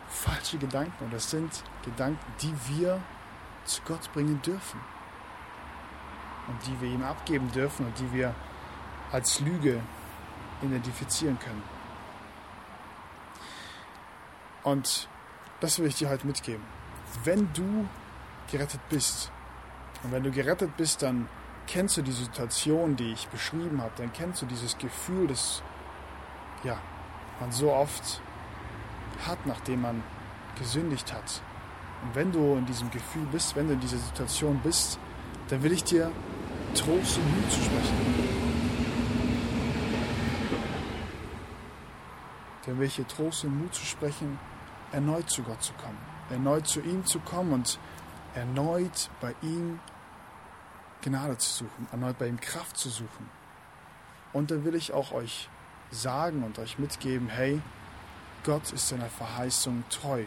falsche 0.07 0.57
Gedanken 0.57 1.05
und 1.05 1.13
das 1.13 1.29
sind 1.29 1.63
Gedanken, 1.83 2.33
die 2.41 2.53
wir 2.67 2.99
zu 3.63 3.81
Gott 3.83 4.11
bringen 4.11 4.41
dürfen 4.41 4.79
und 6.47 6.67
die 6.67 6.81
wir 6.81 6.89
ihm 6.89 7.03
abgeben 7.03 7.51
dürfen 7.51 7.85
und 7.85 7.97
die 7.99 8.11
wir 8.13 8.33
als 9.11 9.39
Lüge 9.39 9.79
identifizieren 10.61 11.37
können. 11.39 11.63
Und 14.63 15.07
das 15.59 15.79
will 15.79 15.87
ich 15.87 15.95
dir 15.95 16.09
heute 16.09 16.25
mitgeben. 16.25 16.63
Wenn 17.23 17.51
du 17.53 17.87
gerettet 18.51 18.81
bist, 18.89 19.31
und 20.03 20.11
wenn 20.11 20.23
du 20.23 20.31
gerettet 20.31 20.75
bist, 20.77 21.01
dann 21.01 21.27
kennst 21.67 21.97
du 21.97 22.01
die 22.01 22.11
Situation, 22.11 22.95
die 22.95 23.13
ich 23.13 23.27
beschrieben 23.27 23.81
habe, 23.81 23.93
dann 23.97 24.13
kennst 24.13 24.41
du 24.41 24.45
dieses 24.45 24.77
Gefühl, 24.77 25.27
das 25.27 25.63
ja, 26.63 26.77
man 27.39 27.51
so 27.51 27.71
oft 27.71 28.21
hat, 29.25 29.45
nachdem 29.45 29.81
man 29.81 30.03
gesündigt 30.57 31.13
hat. 31.13 31.41
Und 32.03 32.15
wenn 32.15 32.31
du 32.31 32.55
in 32.55 32.65
diesem 32.65 32.91
Gefühl 32.91 33.25
bist, 33.31 33.55
wenn 33.55 33.67
du 33.67 33.73
in 33.73 33.79
dieser 33.79 33.97
Situation 33.97 34.59
bist, 34.63 34.99
dann 35.49 35.63
will 35.63 35.71
ich 35.71 35.83
dir 35.83 36.11
Trost 36.75 37.17
und 37.17 37.35
Mut 37.35 37.51
zu 37.51 37.61
sprechen. 37.61 38.45
Ich 42.81 42.95
dir 42.95 43.07
Trost 43.07 43.45
und 43.45 43.57
Mut 43.57 43.73
zu 43.73 43.85
sprechen, 43.85 44.39
erneut 44.91 45.29
zu 45.29 45.43
Gott 45.43 45.63
zu 45.63 45.73
kommen, 45.73 45.97
erneut 46.29 46.67
zu 46.67 46.81
ihm 46.81 47.05
zu 47.05 47.19
kommen 47.19 47.53
und 47.53 47.79
erneut 48.33 49.09
bei 49.21 49.35
ihm 49.41 49.79
Gnade 51.01 51.37
zu 51.37 51.65
suchen, 51.65 51.87
erneut 51.91 52.17
bei 52.17 52.27
ihm 52.27 52.39
Kraft 52.39 52.77
zu 52.77 52.89
suchen. 52.89 53.29
Und 54.33 54.51
dann 54.51 54.65
will 54.65 54.75
ich 54.75 54.93
auch 54.93 55.11
euch 55.11 55.49
sagen 55.91 56.43
und 56.43 56.59
euch 56.59 56.77
mitgeben, 56.79 57.29
hey, 57.29 57.61
Gott 58.43 58.71
ist 58.73 58.89
seiner 58.89 59.09
Verheißung 59.09 59.83
treu 59.89 60.25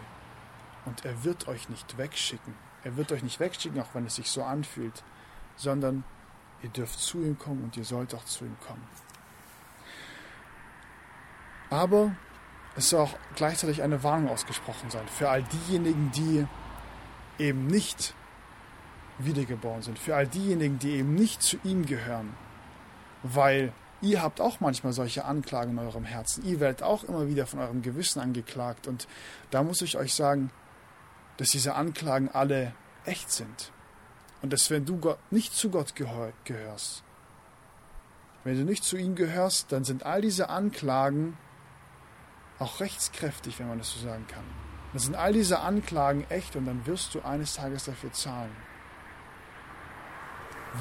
und 0.86 1.04
er 1.04 1.24
wird 1.24 1.48
euch 1.48 1.68
nicht 1.68 1.98
wegschicken. 1.98 2.54
Er 2.84 2.96
wird 2.96 3.12
euch 3.12 3.22
nicht 3.22 3.40
wegschicken, 3.40 3.80
auch 3.80 3.94
wenn 3.94 4.06
es 4.06 4.14
sich 4.14 4.30
so 4.30 4.42
anfühlt, 4.42 5.04
sondern 5.56 6.04
ihr 6.62 6.70
dürft 6.70 6.98
zu 6.98 7.22
ihm 7.22 7.38
kommen 7.38 7.64
und 7.64 7.76
ihr 7.76 7.84
sollt 7.84 8.14
auch 8.14 8.24
zu 8.24 8.44
ihm 8.44 8.56
kommen. 8.66 8.86
Aber 11.70 12.12
es 12.76 12.90
soll 12.90 13.00
auch 13.00 13.16
gleichzeitig 13.34 13.82
eine 13.82 14.02
Warnung 14.02 14.30
ausgesprochen 14.30 14.90
sein 14.90 15.06
für 15.08 15.28
all 15.28 15.42
diejenigen, 15.42 16.10
die 16.12 16.46
eben 17.38 17.66
nicht 17.66 18.14
wiedergeboren 19.18 19.82
sind, 19.82 19.98
für 19.98 20.14
all 20.14 20.26
diejenigen, 20.26 20.78
die 20.78 20.92
eben 20.92 21.14
nicht 21.14 21.42
zu 21.42 21.58
ihm 21.64 21.84
gehören. 21.86 22.34
Weil 23.22 23.72
ihr 24.00 24.22
habt 24.22 24.40
auch 24.40 24.60
manchmal 24.60 24.92
solche 24.92 25.24
Anklagen 25.24 25.72
in 25.72 25.78
eurem 25.80 26.04
Herzen. 26.04 26.44
Ihr 26.44 26.60
werdet 26.60 26.82
auch 26.82 27.04
immer 27.04 27.26
wieder 27.26 27.46
von 27.46 27.58
eurem 27.58 27.82
Gewissen 27.82 28.20
angeklagt. 28.20 28.86
Und 28.86 29.08
da 29.50 29.62
muss 29.62 29.82
ich 29.82 29.96
euch 29.96 30.14
sagen, 30.14 30.50
dass 31.36 31.50
diese 31.50 31.74
Anklagen 31.74 32.28
alle 32.28 32.74
echt 33.04 33.30
sind. 33.30 33.72
Und 34.42 34.52
dass 34.52 34.70
wenn 34.70 34.84
du 34.84 34.98
Gott, 34.98 35.18
nicht 35.30 35.54
zu 35.54 35.70
Gott 35.70 35.94
gehörst, 35.96 37.02
wenn 38.44 38.56
du 38.56 38.64
nicht 38.64 38.84
zu 38.84 38.96
ihm 38.96 39.14
gehörst, 39.14 39.72
dann 39.72 39.84
sind 39.84 40.04
all 40.04 40.20
diese 40.20 40.48
Anklagen 40.48 41.36
auch 42.58 42.80
rechtskräftig, 42.80 43.58
wenn 43.58 43.68
man 43.68 43.78
das 43.78 43.92
so 43.92 44.00
sagen 44.00 44.26
kann. 44.28 44.44
Dann 44.92 45.00
sind 45.00 45.16
all 45.16 45.32
diese 45.32 45.60
Anklagen 45.60 46.24
echt 46.30 46.56
und 46.56 46.66
dann 46.66 46.86
wirst 46.86 47.14
du 47.14 47.20
eines 47.20 47.54
Tages 47.54 47.84
dafür 47.84 48.12
zahlen 48.12 48.54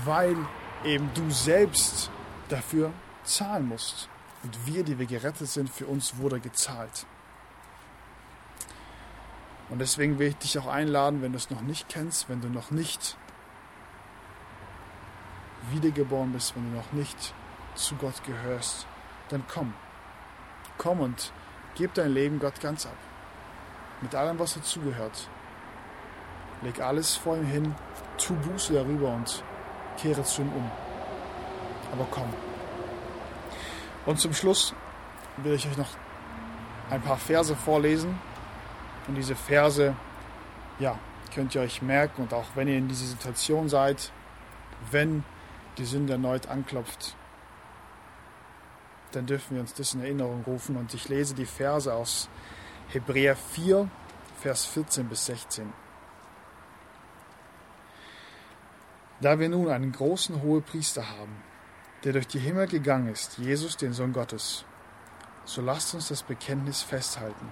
weil 0.05 0.35
eben 0.83 1.09
du 1.13 1.29
selbst 1.29 2.11
dafür 2.49 2.91
zahlen 3.23 3.67
musst. 3.67 4.09
Und 4.43 4.67
wir, 4.67 4.83
die 4.83 4.99
wir 4.99 5.05
gerettet 5.05 5.47
sind, 5.47 5.69
für 5.69 5.87
uns 5.87 6.17
wurde 6.17 6.39
gezahlt. 6.39 7.05
Und 9.69 9.79
deswegen 9.79 10.19
will 10.19 10.29
ich 10.29 10.37
dich 10.37 10.57
auch 10.59 10.67
einladen, 10.67 11.21
wenn 11.21 11.33
du 11.33 11.37
es 11.37 11.49
noch 11.49 11.61
nicht 11.61 11.89
kennst, 11.89 12.29
wenn 12.29 12.41
du 12.41 12.47
noch 12.47 12.71
nicht 12.71 13.17
wiedergeboren 15.71 16.31
bist, 16.31 16.55
wenn 16.55 16.71
du 16.71 16.77
noch 16.77 16.91
nicht 16.91 17.33
zu 17.75 17.95
Gott 17.95 18.23
gehörst, 18.25 18.87
dann 19.29 19.43
komm. 19.47 19.73
Komm 20.77 20.99
und 20.99 21.31
gib 21.75 21.93
dein 21.93 22.11
Leben 22.11 22.39
Gott 22.39 22.59
ganz 22.59 22.85
ab. 22.85 22.97
Mit 24.01 24.13
allem, 24.15 24.37
was 24.39 24.53
dazugehört. 24.53 25.27
Leg 26.61 26.79
alles 26.81 27.15
vor 27.15 27.37
ihm 27.37 27.45
hin, 27.45 27.75
tu 28.17 28.33
Buße 28.35 28.73
darüber 28.73 29.13
und 29.13 29.43
kehre 29.97 30.23
zu 30.23 30.41
ihm 30.41 30.51
um. 30.53 30.71
Aber 31.91 32.07
komm, 32.11 32.33
Und 34.05 34.19
zum 34.19 34.33
Schluss 34.33 34.73
will 35.37 35.53
ich 35.53 35.67
euch 35.67 35.77
noch 35.77 35.89
ein 36.89 37.01
paar 37.01 37.17
Verse 37.17 37.55
vorlesen. 37.55 38.19
Und 39.07 39.15
diese 39.15 39.35
Verse, 39.35 39.95
ja, 40.79 40.97
könnt 41.33 41.53
ihr 41.55 41.61
euch 41.61 41.81
merken. 41.81 42.23
Und 42.23 42.33
auch 42.33 42.45
wenn 42.55 42.67
ihr 42.67 42.77
in 42.77 42.87
dieser 42.87 43.05
Situation 43.05 43.69
seid, 43.69 44.11
wenn 44.91 45.23
die 45.77 45.85
Sünde 45.85 46.13
erneut 46.13 46.47
anklopft, 46.47 47.15
dann 49.11 49.25
dürfen 49.25 49.55
wir 49.55 49.61
uns 49.61 49.73
das 49.73 49.93
in 49.93 50.01
Erinnerung 50.01 50.43
rufen. 50.43 50.75
Und 50.75 50.93
ich 50.93 51.07
lese 51.09 51.35
die 51.35 51.45
Verse 51.45 51.93
aus 51.93 52.29
Hebräer 52.89 53.35
4, 53.35 53.89
Vers 54.39 54.65
14 54.65 55.07
bis 55.07 55.25
16. 55.25 55.71
Da 59.19 59.39
wir 59.39 59.49
nun 59.49 59.69
einen 59.69 59.91
großen 59.91 60.41
Hohepriester 60.43 61.09
haben, 61.09 61.35
der 62.03 62.13
durch 62.13 62.27
die 62.27 62.39
Himmel 62.39 62.67
gegangen 62.67 63.07
ist, 63.07 63.39
Jesus, 63.39 63.75
den 63.75 63.93
Sohn 63.93 64.13
Gottes, 64.13 64.63
so 65.45 65.61
lasst 65.61 65.95
uns 65.95 66.09
das 66.09 66.21
Bekenntnis 66.21 66.83
festhalten. 66.83 67.47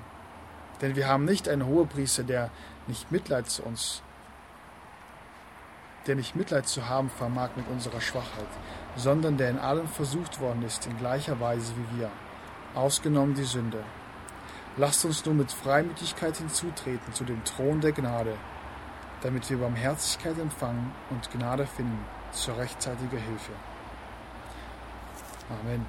Denn 0.81 0.95
wir 0.95 1.07
haben 1.07 1.25
nicht 1.25 1.49
einen 1.49 1.65
Hohepriester, 1.65 2.23
der 2.23 2.51
nicht 2.87 3.11
Mitleid 3.11 3.49
zu 3.49 3.63
uns, 3.63 4.03
der 6.07 6.15
nicht 6.15 6.35
Mitleid 6.35 6.67
zu 6.67 6.87
haben 6.87 7.09
vermag 7.09 7.49
mit 7.55 7.67
unserer 7.67 8.01
Schwachheit, 8.01 8.47
sondern 8.95 9.37
der 9.37 9.49
in 9.49 9.59
allem 9.59 9.87
versucht 9.87 10.39
worden 10.39 10.63
ist, 10.63 10.85
in 10.85 10.97
gleicher 10.97 11.39
Weise 11.39 11.73
wie 11.75 11.99
wir, 11.99 12.11
ausgenommen 12.73 13.35
die 13.35 13.43
Sünde. 13.43 13.83
Lasst 14.77 15.05
uns 15.05 15.25
nun 15.25 15.37
mit 15.37 15.51
Freimütigkeit 15.51 16.37
hinzutreten 16.37 17.13
zu 17.13 17.23
dem 17.23 17.43
Thron 17.43 17.81
der 17.81 17.93
Gnade, 17.93 18.35
damit 19.21 19.49
wir 19.49 19.57
Barmherzigkeit 19.57 20.37
empfangen 20.37 20.91
und 21.09 21.31
Gnade 21.31 21.65
finden 21.65 22.03
zur 22.31 22.57
rechtzeitiger 22.57 23.17
Hilfe. 23.17 23.51
Amen. 25.49 25.85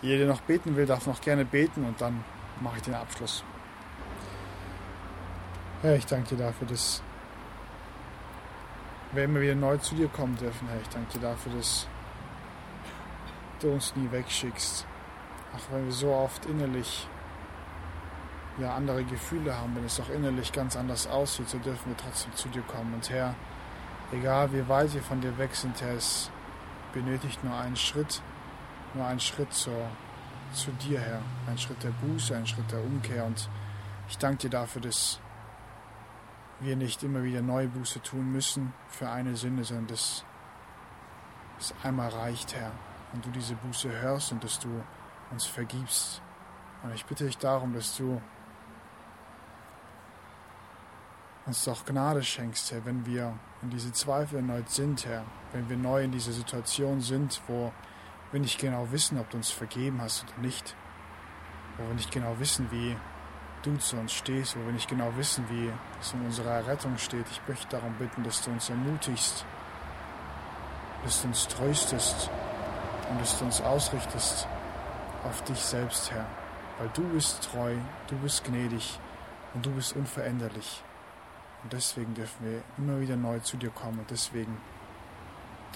Jeder, 0.00 0.24
der 0.24 0.34
noch 0.34 0.40
beten 0.42 0.76
will, 0.76 0.86
darf 0.86 1.06
noch 1.06 1.20
gerne 1.20 1.44
beten 1.44 1.84
und 1.84 2.00
dann 2.00 2.24
mache 2.60 2.76
ich 2.76 2.82
den 2.82 2.94
Abschluss. 2.94 3.44
Herr, 5.82 5.96
ich 5.96 6.06
danke 6.06 6.36
dir 6.36 6.44
dafür, 6.44 6.68
dass 6.68 7.02
wir 9.12 9.24
immer 9.24 9.40
wieder 9.40 9.54
neu 9.54 9.76
zu 9.76 9.94
dir 9.94 10.08
kommen 10.08 10.36
dürfen, 10.36 10.68
Herr. 10.68 10.80
Ich 10.80 10.88
danke 10.88 11.18
dir 11.18 11.28
dafür, 11.28 11.52
dass 11.52 11.86
du 13.60 13.72
uns 13.72 13.94
nie 13.96 14.10
wegschickst. 14.10 14.86
Auch 15.54 15.74
wenn 15.74 15.84
wir 15.84 15.92
so 15.92 16.12
oft 16.12 16.46
innerlich 16.46 17.06
ja, 18.58 18.74
andere 18.74 19.04
Gefühle 19.04 19.56
haben, 19.56 19.74
wenn 19.76 19.84
es 19.84 20.00
auch 20.00 20.08
innerlich 20.10 20.52
ganz 20.52 20.76
anders 20.76 21.06
aussieht, 21.06 21.48
so 21.48 21.58
dürfen 21.58 21.90
wir 21.90 21.96
trotzdem 21.96 22.34
zu 22.34 22.48
dir 22.48 22.62
kommen. 22.62 22.94
Und 22.94 23.10
Herr, 23.10 23.34
egal 24.12 24.52
wie 24.52 24.66
weit 24.68 24.92
wir 24.94 25.02
von 25.02 25.20
dir 25.20 25.36
weg 25.38 25.54
sind, 25.54 25.80
Herr, 25.80 25.94
es 25.94 26.30
benötigt 26.92 27.42
nur 27.44 27.56
einen 27.56 27.76
Schritt, 27.76 28.20
nur 28.94 29.06
einen 29.06 29.20
Schritt 29.20 29.52
zur, 29.52 29.88
zu 30.52 30.70
dir, 30.72 31.00
Herr. 31.00 31.20
Ein 31.48 31.58
Schritt 31.58 31.82
der 31.82 31.90
Buße, 31.90 32.36
ein 32.36 32.46
Schritt 32.46 32.70
der 32.70 32.80
Umkehr. 32.82 33.24
Und 33.24 33.48
ich 34.08 34.18
danke 34.18 34.38
dir 34.38 34.50
dafür, 34.50 34.82
dass 34.82 35.20
wir 36.62 36.76
nicht 36.76 37.02
immer 37.02 37.22
wieder 37.22 37.42
neue 37.42 37.68
Buße 37.68 38.02
tun 38.02 38.30
müssen 38.32 38.72
für 38.88 39.10
eine 39.10 39.36
Sünde, 39.36 39.64
sondern 39.64 39.88
dass 39.88 40.24
es 41.58 41.74
einmal 41.82 42.08
reicht, 42.08 42.54
Herr. 42.54 42.72
Und 43.12 43.24
du 43.26 43.30
diese 43.30 43.54
Buße 43.54 43.90
hörst 44.00 44.32
und 44.32 44.42
dass 44.42 44.58
du 44.58 44.68
uns 45.30 45.44
vergibst. 45.44 46.22
Und 46.82 46.94
ich 46.94 47.04
bitte 47.04 47.24
dich 47.24 47.38
darum, 47.38 47.74
dass 47.74 47.96
du 47.96 48.20
uns 51.46 51.64
doch 51.64 51.84
Gnade 51.84 52.22
schenkst, 52.22 52.72
Herr, 52.72 52.84
wenn 52.84 53.04
wir 53.04 53.36
in 53.62 53.70
diese 53.70 53.92
Zweifel 53.92 54.36
erneut 54.36 54.70
sind, 54.70 55.04
Herr, 55.06 55.24
wenn 55.52 55.68
wir 55.68 55.76
neu 55.76 56.04
in 56.04 56.12
dieser 56.12 56.32
Situation 56.32 57.00
sind, 57.00 57.40
wo 57.48 57.72
wir 58.30 58.40
nicht 58.40 58.60
genau 58.60 58.90
wissen, 58.90 59.18
ob 59.18 59.28
du 59.30 59.36
uns 59.36 59.50
vergeben 59.50 60.00
hast 60.00 60.24
oder 60.24 60.42
nicht, 60.42 60.74
wo 61.76 61.86
wir 61.86 61.94
nicht 61.94 62.10
genau 62.10 62.38
wissen, 62.38 62.70
wie 62.70 62.96
du 63.62 63.76
zu 63.76 63.96
uns 63.96 64.12
stehst, 64.12 64.56
wo 64.56 64.64
wir 64.64 64.72
nicht 64.72 64.88
genau 64.88 65.16
wissen, 65.16 65.44
wie 65.48 65.70
es 66.00 66.12
in 66.12 66.24
unserer 66.24 66.56
Errettung 66.56 66.98
steht. 66.98 67.26
Ich 67.30 67.40
möchte 67.46 67.68
darum 67.68 67.94
bitten, 67.94 68.22
dass 68.22 68.42
du 68.42 68.50
uns 68.50 68.68
ermutigst, 68.68 69.44
dass 71.04 71.22
du 71.22 71.28
uns 71.28 71.48
tröstest 71.48 72.30
und 73.10 73.20
dass 73.20 73.38
du 73.38 73.44
uns 73.44 73.60
ausrichtest 73.60 74.46
auf 75.24 75.42
dich 75.44 75.58
selbst, 75.58 76.10
Herr, 76.10 76.26
weil 76.78 76.88
du 76.94 77.02
bist 77.10 77.48
treu, 77.50 77.74
du 78.08 78.16
bist 78.16 78.44
gnädig 78.44 78.98
und 79.54 79.64
du 79.64 79.70
bist 79.70 79.94
unveränderlich. 79.94 80.82
Und 81.62 81.72
deswegen 81.72 82.14
dürfen 82.14 82.44
wir 82.44 82.62
immer 82.76 83.00
wieder 83.00 83.16
neu 83.16 83.38
zu 83.38 83.56
dir 83.56 83.70
kommen 83.70 84.00
und 84.00 84.10
deswegen 84.10 84.56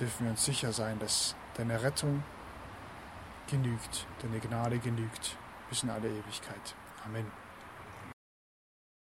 dürfen 0.00 0.24
wir 0.24 0.30
uns 0.30 0.44
sicher 0.44 0.72
sein, 0.72 0.98
dass 0.98 1.36
deine 1.56 1.80
Rettung 1.80 2.22
genügt, 3.48 4.06
deine 4.20 4.40
Gnade 4.40 4.78
genügt 4.78 5.36
bis 5.68 5.82
in 5.82 5.90
alle 5.90 6.08
Ewigkeit. 6.08 6.74
Amen. 7.04 7.45